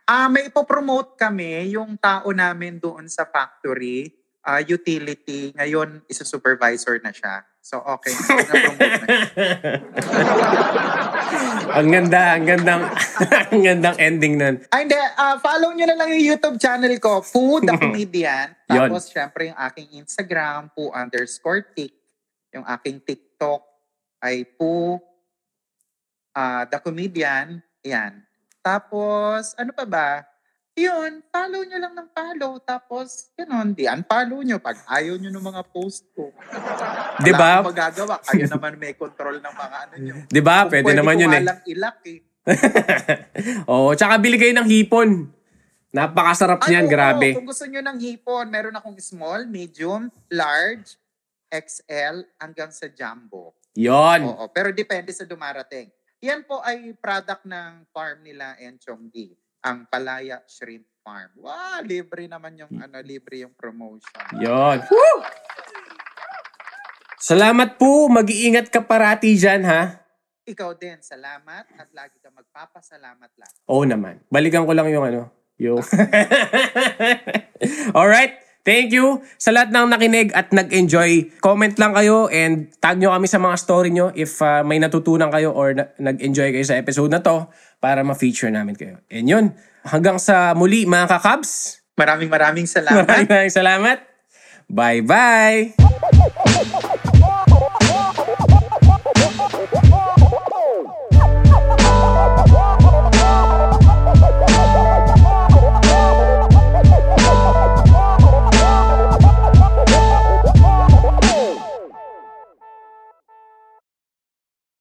[0.06, 4.12] Ah, may ipopromote kami yung tao namin doon sa factory,
[4.44, 5.50] ah, utility.
[5.56, 7.42] Ngayon, isa supervisor na siya.
[7.62, 8.10] So, okay.
[8.50, 9.16] Na-promote na
[11.72, 12.82] ang ganda, ang gandang,
[13.54, 14.56] ang gandang ending nun.
[14.74, 14.98] Ay, hindi.
[14.98, 18.52] ah, follow nyo na lang yung YouTube channel ko, Poo the Comedian.
[18.66, 21.94] Tapos, syempre, yung aking Instagram, Poo underscore Tik.
[22.52, 23.62] Yung aking TikTok
[24.20, 25.00] ay Poo
[26.34, 27.62] ah, the Comedian.
[27.82, 28.31] Yan.
[28.62, 30.08] Tapos, ano pa ba?
[30.72, 32.56] Yun, follow nyo lang ng follow.
[32.62, 36.32] Tapos, ganun, di unfollow nyo pag ayaw nyo ng mga post ko.
[36.32, 37.60] Wala Di ba?
[37.60, 38.14] akong magagawa.
[38.24, 40.14] Kayo naman may control ng mga ano nyo.
[40.30, 40.64] Di ba?
[40.64, 41.44] Kung Pwede naman ko yun eh.
[41.68, 42.18] ilak eh.
[43.72, 45.28] Oo, tsaka bili kayo ng hipon.
[45.92, 47.28] Napakasarap Ay, niyan, oo, grabe.
[47.36, 50.96] Kung gusto nyo ng hipon, meron akong small, medium, large,
[51.52, 53.52] XL, hanggang sa jumbo.
[53.76, 54.24] Yon.
[54.24, 55.92] Oo, pero depende sa dumarating.
[56.22, 59.34] Yan po ay product ng farm nila Enchonggi,
[59.66, 61.34] ang Palaya Shrimp Farm.
[61.34, 64.30] Wow, libre naman yung ano, libre yung promotion.
[64.38, 64.86] Yon.
[67.18, 68.06] Salamat po.
[68.06, 69.98] Mag-iingat ka parati dyan, ha?
[70.46, 73.52] Ikaw din, salamat at lagi ka magpapasalamat lang.
[73.66, 74.22] Oo naman.
[74.30, 75.26] Balikan ko lang yung ano.
[75.58, 75.82] Yung...
[77.98, 78.38] Alright.
[78.62, 81.42] Thank you sa lahat ng nakinig at nag-enjoy.
[81.42, 85.34] Comment lang kayo and tag nyo kami sa mga story nyo if uh, may natutunan
[85.34, 87.50] kayo or na- nag-enjoy kayo sa episode na to
[87.82, 89.02] para ma-feature namin kayo.
[89.10, 89.46] And yun.
[89.86, 91.82] hanggang sa muli mga kakabs.
[91.98, 93.04] Maraming maraming salamat.
[93.04, 93.98] Maraming maraming salamat.
[94.72, 96.40] Bye-bye!